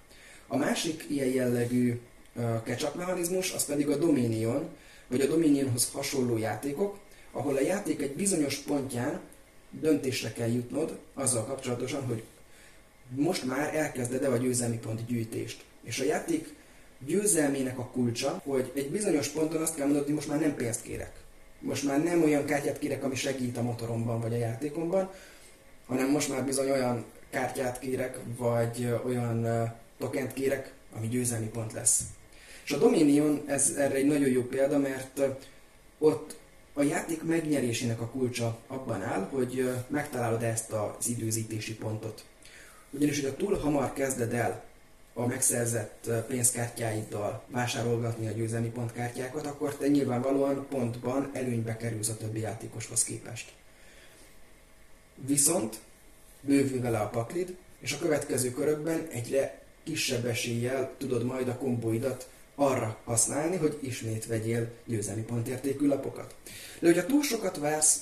A 0.47 0.57
másik 0.57 1.05
ilyen 1.09 1.29
jellegű 1.29 1.99
catch 2.63 2.95
mechanizmus, 2.95 3.51
az 3.51 3.65
pedig 3.65 3.89
a 3.89 3.97
Dominion, 3.97 4.69
vagy 5.07 5.21
a 5.21 5.27
Dominionhoz 5.27 5.89
hasonló 5.91 6.37
játékok, 6.37 6.97
ahol 7.31 7.55
a 7.55 7.61
játék 7.61 8.01
egy 8.01 8.15
bizonyos 8.15 8.55
pontján 8.57 9.19
döntésre 9.69 10.33
kell 10.33 10.49
jutnod 10.49 10.99
azzal 11.13 11.45
kapcsolatosan, 11.45 12.05
hogy 12.05 12.23
most 13.15 13.45
már 13.45 13.75
elkezded-e 13.75 14.29
a 14.29 14.37
győzelmi 14.37 14.77
pont 14.77 15.05
gyűjtést. 15.05 15.63
És 15.83 15.99
a 15.99 16.03
játék 16.03 16.53
győzelmének 17.05 17.79
a 17.79 17.89
kulcsa, 17.93 18.41
hogy 18.45 18.71
egy 18.75 18.89
bizonyos 18.89 19.27
ponton 19.27 19.61
azt 19.61 19.75
kell 19.75 19.85
mondani, 19.85 20.05
hogy 20.05 20.15
most 20.15 20.27
már 20.27 20.39
nem 20.39 20.55
pénzt 20.55 20.81
kérek. 20.81 21.11
Most 21.59 21.83
már 21.83 22.03
nem 22.03 22.23
olyan 22.23 22.45
kártyát 22.45 22.79
kérek, 22.79 23.03
ami 23.03 23.15
segít 23.15 23.57
a 23.57 23.61
motoromban 23.61 24.21
vagy 24.21 24.33
a 24.33 24.37
játékomban, 24.37 25.11
hanem 25.85 26.09
most 26.09 26.29
már 26.29 26.45
bizony 26.45 26.71
olyan 26.71 27.05
kártyát 27.29 27.79
kérek, 27.79 28.19
vagy 28.37 28.93
olyan 29.05 29.71
tokent 29.97 30.33
kérek, 30.33 30.73
ami 30.95 31.07
győzelmi 31.07 31.47
pont 31.47 31.73
lesz. 31.73 32.01
És 32.65 32.71
a 32.71 32.77
Dominion 32.77 33.43
ez 33.45 33.73
erre 33.77 33.95
egy 33.95 34.05
nagyon 34.05 34.29
jó 34.29 34.41
példa, 34.41 34.77
mert 34.77 35.21
ott 35.97 36.35
a 36.73 36.81
játék 36.81 37.23
megnyerésének 37.23 38.01
a 38.01 38.07
kulcsa 38.07 38.57
abban 38.67 39.01
áll, 39.01 39.27
hogy 39.31 39.69
megtalálod 39.87 40.43
ezt 40.43 40.71
az 40.71 41.07
időzítési 41.07 41.75
pontot. 41.75 42.23
Ugyanis, 42.89 43.19
hogy 43.21 43.29
a 43.29 43.35
túl 43.35 43.57
hamar 43.57 43.93
kezded 43.93 44.33
el 44.33 44.63
a 45.13 45.25
megszerzett 45.25 46.09
pénzkártyáiddal 46.27 47.43
vásárolgatni 47.47 48.27
a 48.27 48.31
győzelmi 48.31 48.69
pontkártyákat, 48.69 49.45
akkor 49.45 49.75
te 49.75 49.87
nyilvánvalóan 49.87 50.67
pontban 50.69 51.29
előnybe 51.33 51.77
kerülsz 51.77 52.09
a 52.09 52.17
többi 52.17 52.39
játékoshoz 52.39 53.03
képest. 53.03 53.51
Viszont 55.15 55.79
bővül 56.41 56.81
vele 56.81 56.99
a 56.99 57.09
paklid, 57.09 57.55
és 57.79 57.93
a 57.93 57.97
következő 57.97 58.51
körökben 58.51 59.07
egyre 59.11 59.61
kisebb 59.83 60.25
eséllyel 60.25 60.91
tudod 60.97 61.23
majd 61.23 61.47
a 61.47 61.57
kombóidat 61.57 62.29
arra 62.61 62.97
használni, 63.03 63.57
hogy 63.57 63.77
ismét 63.81 64.25
vegyél 64.25 64.71
győzelmi 64.85 65.21
pontértékű 65.21 65.87
lapokat. 65.87 66.35
De 66.79 66.87
hogyha 66.87 67.05
túl 67.05 67.23
sokat 67.23 67.57
vársz, 67.57 67.99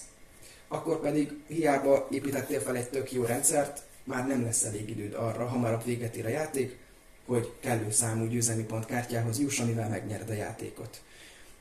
akkor 0.68 1.00
pedig 1.00 1.34
hiába 1.48 2.08
építettél 2.12 2.60
fel 2.60 2.76
egy 2.76 2.90
tök 2.90 3.12
jó 3.12 3.24
rendszert, 3.24 3.82
már 4.04 4.28
nem 4.28 4.44
lesz 4.44 4.64
elég 4.64 4.90
időd 4.90 5.14
arra, 5.14 5.46
hamarabb 5.46 5.86
véget 5.86 6.16
ér 6.16 6.26
a 6.26 6.30
játék, 6.30 6.78
hogy 7.26 7.52
kellő 7.60 7.92
számú 7.92 8.28
győzelmi 8.28 8.64
pontkártyához 8.64 9.40
juss, 9.40 9.60
amivel 9.60 9.90
megnyered 9.90 10.30
a 10.30 10.34
játékot. 10.34 11.02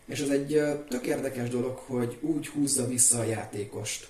És 0.06 0.20
ez 0.20 0.28
egy 0.28 0.62
tök 0.88 1.06
érdekes 1.06 1.48
dolog, 1.48 1.76
hogy 1.76 2.18
úgy 2.20 2.48
húzza 2.48 2.87
vissza 2.87 3.18
a 3.18 3.24
játékost, 3.24 4.08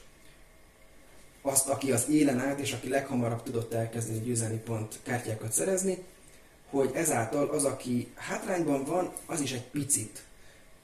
azt, 1.42 1.68
aki 1.68 1.92
az 1.92 2.06
élen 2.10 2.38
állt, 2.38 2.58
és 2.58 2.72
aki 2.72 2.88
leghamarabb 2.88 3.42
tudott 3.42 3.72
elkezdeni 3.72 4.20
győzelmi 4.20 4.58
pont 4.58 4.98
kártyákat 5.02 5.52
szerezni, 5.52 5.98
hogy 6.70 6.90
ezáltal 6.94 7.48
az, 7.48 7.64
aki 7.64 8.12
hátrányban 8.14 8.84
van, 8.84 9.12
az 9.26 9.40
is 9.40 9.52
egy 9.52 9.64
picit 9.64 10.22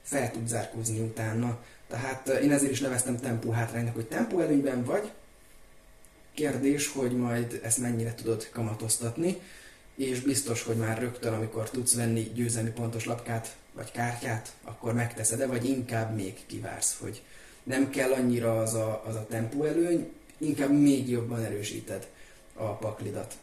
fel 0.01 0.31
tud 0.31 0.47
zárkózni 0.47 0.99
utána. 0.99 1.57
Tehát 1.87 2.29
eh, 2.29 2.43
én 2.43 2.51
ezért 2.51 2.71
is 2.71 2.79
neveztem 2.79 3.19
tempó 3.19 3.51
hátránynak, 3.51 3.95
hogy 3.95 4.07
tempó 4.07 4.39
előnyben 4.39 4.83
vagy, 4.83 5.11
kérdés, 6.33 6.87
hogy 6.87 7.17
majd 7.17 7.59
ezt 7.63 7.77
mennyire 7.77 8.15
tudod 8.15 8.49
kamatoztatni, 8.49 9.37
és 9.95 10.19
biztos, 10.19 10.63
hogy 10.63 10.75
már 10.75 10.99
rögtön, 10.99 11.33
amikor 11.33 11.69
tudsz 11.69 11.95
venni 11.95 12.31
győzelmi 12.33 12.69
pontos 12.69 13.05
lapkát 13.05 13.55
vagy 13.73 13.91
kártyát, 13.91 14.53
akkor 14.63 14.93
megteszed-e, 14.93 15.45
vagy 15.45 15.65
inkább 15.65 16.15
még 16.15 16.45
kivársz, 16.45 16.97
hogy 16.99 17.23
nem 17.63 17.89
kell 17.89 18.11
annyira 18.11 18.59
az 18.59 18.73
a, 18.73 19.03
az 19.07 19.15
a 19.15 19.25
tempó 19.29 19.63
előny, 19.63 20.11
inkább 20.37 20.71
még 20.71 21.09
jobban 21.09 21.43
erősíted 21.43 22.07
a 22.53 22.65
paklidat. 22.65 23.37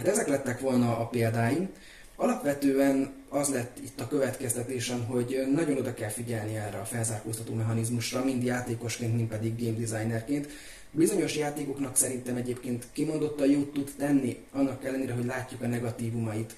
Hát 0.00 0.08
ezek 0.08 0.28
lettek 0.28 0.60
volna 0.60 0.98
a 0.98 1.06
példáim. 1.06 1.68
Alapvetően 2.16 3.12
az 3.28 3.48
lett 3.48 3.78
itt 3.82 4.00
a 4.00 4.08
következtetésem, 4.08 5.04
hogy 5.04 5.46
nagyon 5.54 5.76
oda 5.76 5.94
kell 5.94 6.08
figyelni 6.08 6.56
erre 6.56 6.78
a 6.78 6.84
felzárkóztató 6.84 7.54
mechanizmusra, 7.54 8.24
mind 8.24 8.42
játékosként, 8.42 9.14
mind 9.14 9.28
pedig 9.28 9.64
game 9.64 9.78
designerként. 9.78 10.48
Bizonyos 10.90 11.36
játékoknak 11.36 11.96
szerintem 11.96 12.36
egyébként 12.36 12.86
kimondottan 12.92 13.50
jót 13.50 13.72
tud 13.72 13.90
tenni, 13.98 14.36
annak 14.52 14.84
ellenére, 14.84 15.12
hogy 15.12 15.24
látjuk 15.24 15.62
a 15.62 15.66
negatívumait, 15.66 16.54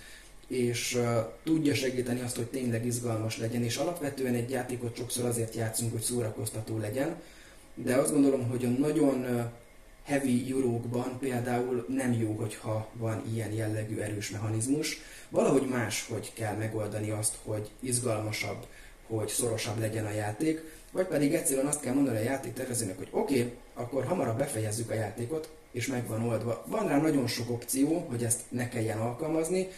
és 0.48 0.94
uh, 0.94 1.04
tudja 1.44 1.74
segíteni 1.74 2.20
azt, 2.20 2.36
hogy 2.36 2.46
tényleg 2.46 2.86
izgalmas 2.86 3.38
legyen, 3.38 3.62
és 3.62 3.76
alapvetően 3.76 4.34
egy 4.34 4.50
játékot 4.50 4.96
sokszor 4.96 5.24
azért 5.24 5.54
játszunk, 5.54 5.92
hogy 5.92 6.02
szórakoztató 6.02 6.78
legyen, 6.78 7.16
de 7.74 7.94
azt 7.94 8.12
gondolom, 8.12 8.48
hogy 8.48 8.64
a 8.64 8.68
nagyon 8.68 9.26
heavy 10.04 10.48
jurókban 10.48 11.18
például 11.18 11.84
nem 11.88 12.12
jó, 12.12 12.32
hogyha 12.32 12.88
van 12.92 13.22
ilyen 13.32 13.52
jellegű 13.52 13.98
erős 13.98 14.30
mechanizmus. 14.30 14.98
Valahogy 15.28 15.68
máshogy 15.68 16.32
kell 16.32 16.56
megoldani 16.56 17.10
azt, 17.10 17.38
hogy 17.44 17.70
izgalmasabb, 17.80 18.66
hogy 19.06 19.28
szorosabb 19.28 19.78
legyen 19.78 20.06
a 20.06 20.12
játék, 20.12 20.60
vagy 20.92 21.06
pedig 21.06 21.34
egyszerűen 21.34 21.66
azt 21.66 21.80
kell 21.80 21.94
mondani 21.94 22.16
a 22.16 22.22
játéktervezőnek, 22.22 22.98
hogy 22.98 23.08
oké, 23.10 23.40
okay, 23.40 23.52
akkor 23.74 24.04
hamarabb 24.04 24.38
befejezzük 24.38 24.90
a 24.90 24.94
játékot, 24.94 25.50
és 25.72 25.86
meg 25.86 26.06
van 26.06 26.28
oldva. 26.28 26.64
Van 26.66 26.88
rá 26.88 27.00
nagyon 27.00 27.26
sok 27.26 27.50
opció, 27.50 28.06
hogy 28.10 28.24
ezt 28.24 28.40
ne 28.48 28.68
kelljen 28.68 28.98
alkalmazni, 28.98 29.68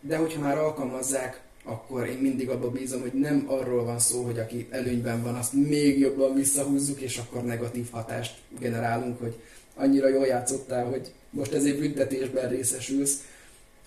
de 0.00 0.16
hogyha 0.16 0.40
már 0.40 0.58
alkalmazzák, 0.58 1.40
akkor 1.64 2.06
én 2.06 2.18
mindig 2.18 2.48
abba 2.48 2.70
bízom, 2.70 3.00
hogy 3.00 3.12
nem 3.12 3.44
arról 3.46 3.84
van 3.84 3.98
szó, 3.98 4.22
hogy 4.22 4.38
aki 4.38 4.66
előnyben 4.70 5.22
van, 5.22 5.34
azt 5.34 5.52
még 5.52 5.98
jobban 5.98 6.34
visszahúzzuk, 6.34 7.00
és 7.00 7.18
akkor 7.18 7.44
negatív 7.44 7.90
hatást 7.90 8.38
generálunk, 8.58 9.20
hogy 9.20 9.34
annyira 9.74 10.08
jól 10.08 10.26
játszottál, 10.26 10.84
hogy 10.84 11.12
most 11.30 11.52
ezért 11.52 11.78
büntetésben 11.78 12.48
részesülsz, 12.48 13.24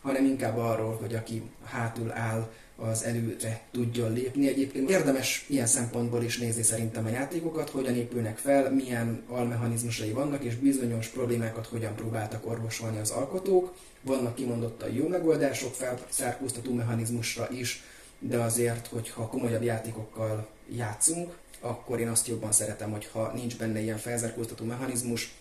hanem 0.01 0.25
inkább 0.25 0.57
arról, 0.57 0.97
hogy 1.01 1.15
aki 1.15 1.41
hátul 1.63 2.11
áll, 2.11 2.51
az 2.81 3.03
előre 3.03 3.61
tudjon 3.71 4.13
lépni. 4.13 4.47
Egyébként 4.47 4.89
érdemes 4.89 5.45
ilyen 5.47 5.65
szempontból 5.65 6.23
is 6.23 6.37
nézni 6.37 6.63
szerintem 6.63 7.05
a 7.05 7.09
játékokat, 7.09 7.69
hogyan 7.69 7.95
épülnek 7.95 8.37
fel, 8.37 8.71
milyen 8.71 9.23
almechanizmusai 9.27 10.11
vannak, 10.11 10.43
és 10.43 10.55
bizonyos 10.55 11.07
problémákat 11.07 11.67
hogyan 11.67 11.95
próbáltak 11.95 12.47
orvosolni 12.47 12.99
az 12.99 13.09
alkotók. 13.09 13.73
Vannak 14.01 14.35
kimondottan 14.35 14.93
jó 14.93 15.07
megoldások 15.07 15.73
felszárkóztató 15.73 16.73
mechanizmusra 16.73 17.47
is, 17.51 17.83
de 18.19 18.37
azért, 18.37 18.87
hogyha 18.87 19.27
komolyabb 19.27 19.63
játékokkal 19.63 20.47
játszunk, 20.75 21.37
akkor 21.59 21.99
én 21.99 22.09
azt 22.09 22.27
jobban 22.27 22.51
szeretem, 22.51 22.91
hogyha 22.91 23.31
nincs 23.33 23.57
benne 23.57 23.79
ilyen 23.79 23.97
felzárkóztató 23.97 24.65
mechanizmus, 24.65 25.33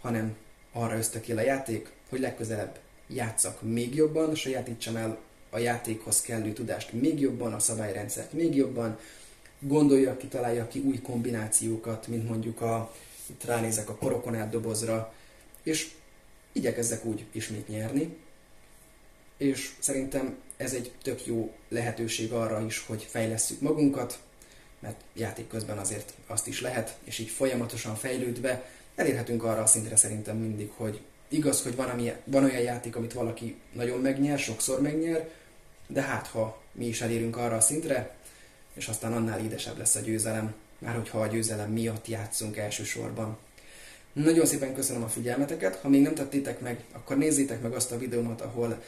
hanem 0.00 0.36
arra 0.72 0.96
ösztökél 0.96 1.38
a 1.38 1.42
játék, 1.42 1.92
hogy 2.08 2.20
legközelebb 2.20 2.78
játszak 3.06 3.62
még 3.62 3.94
jobban, 3.94 4.34
sajátítsam 4.34 4.96
el 4.96 5.18
a 5.54 5.58
játékhoz 5.58 6.20
kellő 6.20 6.52
tudást 6.52 6.92
még 6.92 7.20
jobban, 7.20 7.52
a 7.52 7.58
szabályrendszert 7.58 8.32
még 8.32 8.54
jobban, 8.54 8.98
gondolja 9.58 10.16
ki, 10.16 10.26
találja 10.26 10.68
ki 10.68 10.78
új 10.78 11.00
kombinációkat, 11.00 12.06
mint 12.06 12.28
mondjuk 12.28 12.60
a, 12.60 12.94
itt 13.26 13.44
ránézek 13.44 13.88
a 13.88 13.94
korokonát 13.94 14.50
dobozra, 14.50 15.14
és 15.62 15.90
igyekezzek 16.52 17.04
úgy 17.04 17.24
ismét 17.32 17.68
nyerni. 17.68 18.16
és 19.36 19.70
szerintem 19.78 20.36
ez 20.56 20.72
egy 20.72 20.92
tök 21.02 21.26
jó 21.26 21.52
lehetőség 21.68 22.32
arra 22.32 22.64
is, 22.64 22.84
hogy 22.86 23.06
fejlesszük 23.10 23.60
magunkat, 23.60 24.18
mert 24.78 25.00
játék 25.12 25.48
közben 25.48 25.78
azért 25.78 26.12
azt 26.26 26.46
is 26.46 26.60
lehet, 26.60 26.96
és 27.04 27.18
így 27.18 27.28
folyamatosan 27.28 27.94
fejlődve 27.94 28.70
elérhetünk 28.94 29.44
arra 29.44 29.62
a 29.62 29.66
szintre 29.66 29.96
szerintem 29.96 30.36
mindig, 30.36 30.70
hogy 30.76 31.00
igaz, 31.28 31.62
hogy 31.62 31.76
van, 31.76 31.88
ami, 31.88 32.12
van 32.24 32.44
olyan 32.44 32.62
játék, 32.62 32.96
amit 32.96 33.12
valaki 33.12 33.56
nagyon 33.72 34.00
megnyer, 34.00 34.38
sokszor 34.38 34.80
megnyer, 34.80 35.30
de 35.86 36.02
hát 36.02 36.26
ha 36.26 36.62
mi 36.72 36.86
is 36.86 37.00
elérünk 37.00 37.36
arra 37.36 37.56
a 37.56 37.60
szintre, 37.60 38.14
és 38.74 38.88
aztán 38.88 39.12
annál 39.12 39.40
édesebb 39.40 39.78
lesz 39.78 39.94
a 39.94 40.00
győzelem, 40.00 40.54
már 40.78 40.94
hogyha 40.94 41.20
a 41.20 41.26
győzelem 41.26 41.70
miatt 41.70 42.08
játszunk 42.08 42.56
elsősorban. 42.56 43.36
Nagyon 44.12 44.46
szépen 44.46 44.74
köszönöm 44.74 45.02
a 45.02 45.08
figyelmeteket, 45.08 45.76
ha 45.76 45.88
még 45.88 46.02
nem 46.02 46.14
tettétek 46.14 46.60
meg, 46.60 46.84
akkor 46.92 47.18
nézzétek 47.18 47.62
meg 47.62 47.72
azt 47.72 47.92
a 47.92 47.98
videómat, 47.98 48.40
ahol 48.40 48.82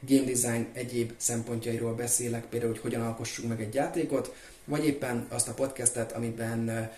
game 0.00 0.24
design 0.24 0.66
egyéb 0.72 1.12
szempontjairól 1.16 1.94
beszélek, 1.94 2.44
például, 2.44 2.72
hogy 2.72 2.80
hogyan 2.80 3.02
alkossunk 3.02 3.48
meg 3.48 3.60
egy 3.60 3.74
játékot, 3.74 4.34
vagy 4.64 4.86
éppen 4.86 5.26
azt 5.28 5.48
a 5.48 5.54
podcastet, 5.54 6.12
amiben 6.12 6.90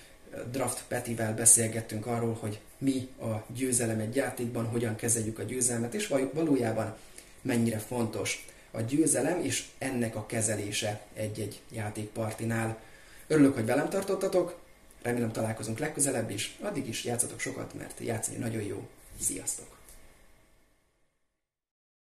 Draft 0.50 0.84
Petivel 0.88 1.34
beszélgettünk 1.34 2.06
arról, 2.06 2.36
hogy 2.40 2.60
mi 2.78 3.08
a 3.20 3.44
győzelem 3.54 3.98
egy 3.98 4.16
játékban, 4.16 4.66
hogyan 4.66 4.96
kezeljük 4.96 5.38
a 5.38 5.42
győzelmet, 5.42 5.94
és 5.94 6.12
valójában 6.32 6.96
mennyire 7.42 7.78
fontos 7.78 8.46
a 8.72 8.80
győzelem 8.80 9.40
és 9.40 9.64
ennek 9.78 10.16
a 10.16 10.26
kezelése 10.26 11.00
egy-egy 11.14 11.60
játékpartinál. 11.70 12.78
Örülök, 13.26 13.54
hogy 13.54 13.66
velem 13.66 13.88
tartottatok, 13.88 14.58
remélem 15.02 15.32
találkozunk 15.32 15.78
legközelebb 15.78 16.30
is, 16.30 16.56
addig 16.60 16.88
is 16.88 17.04
játszatok 17.04 17.40
sokat, 17.40 17.74
mert 17.74 18.00
játszani 18.00 18.36
nagyon 18.36 18.62
jó. 18.62 18.88
Sziasztok! 19.20 19.71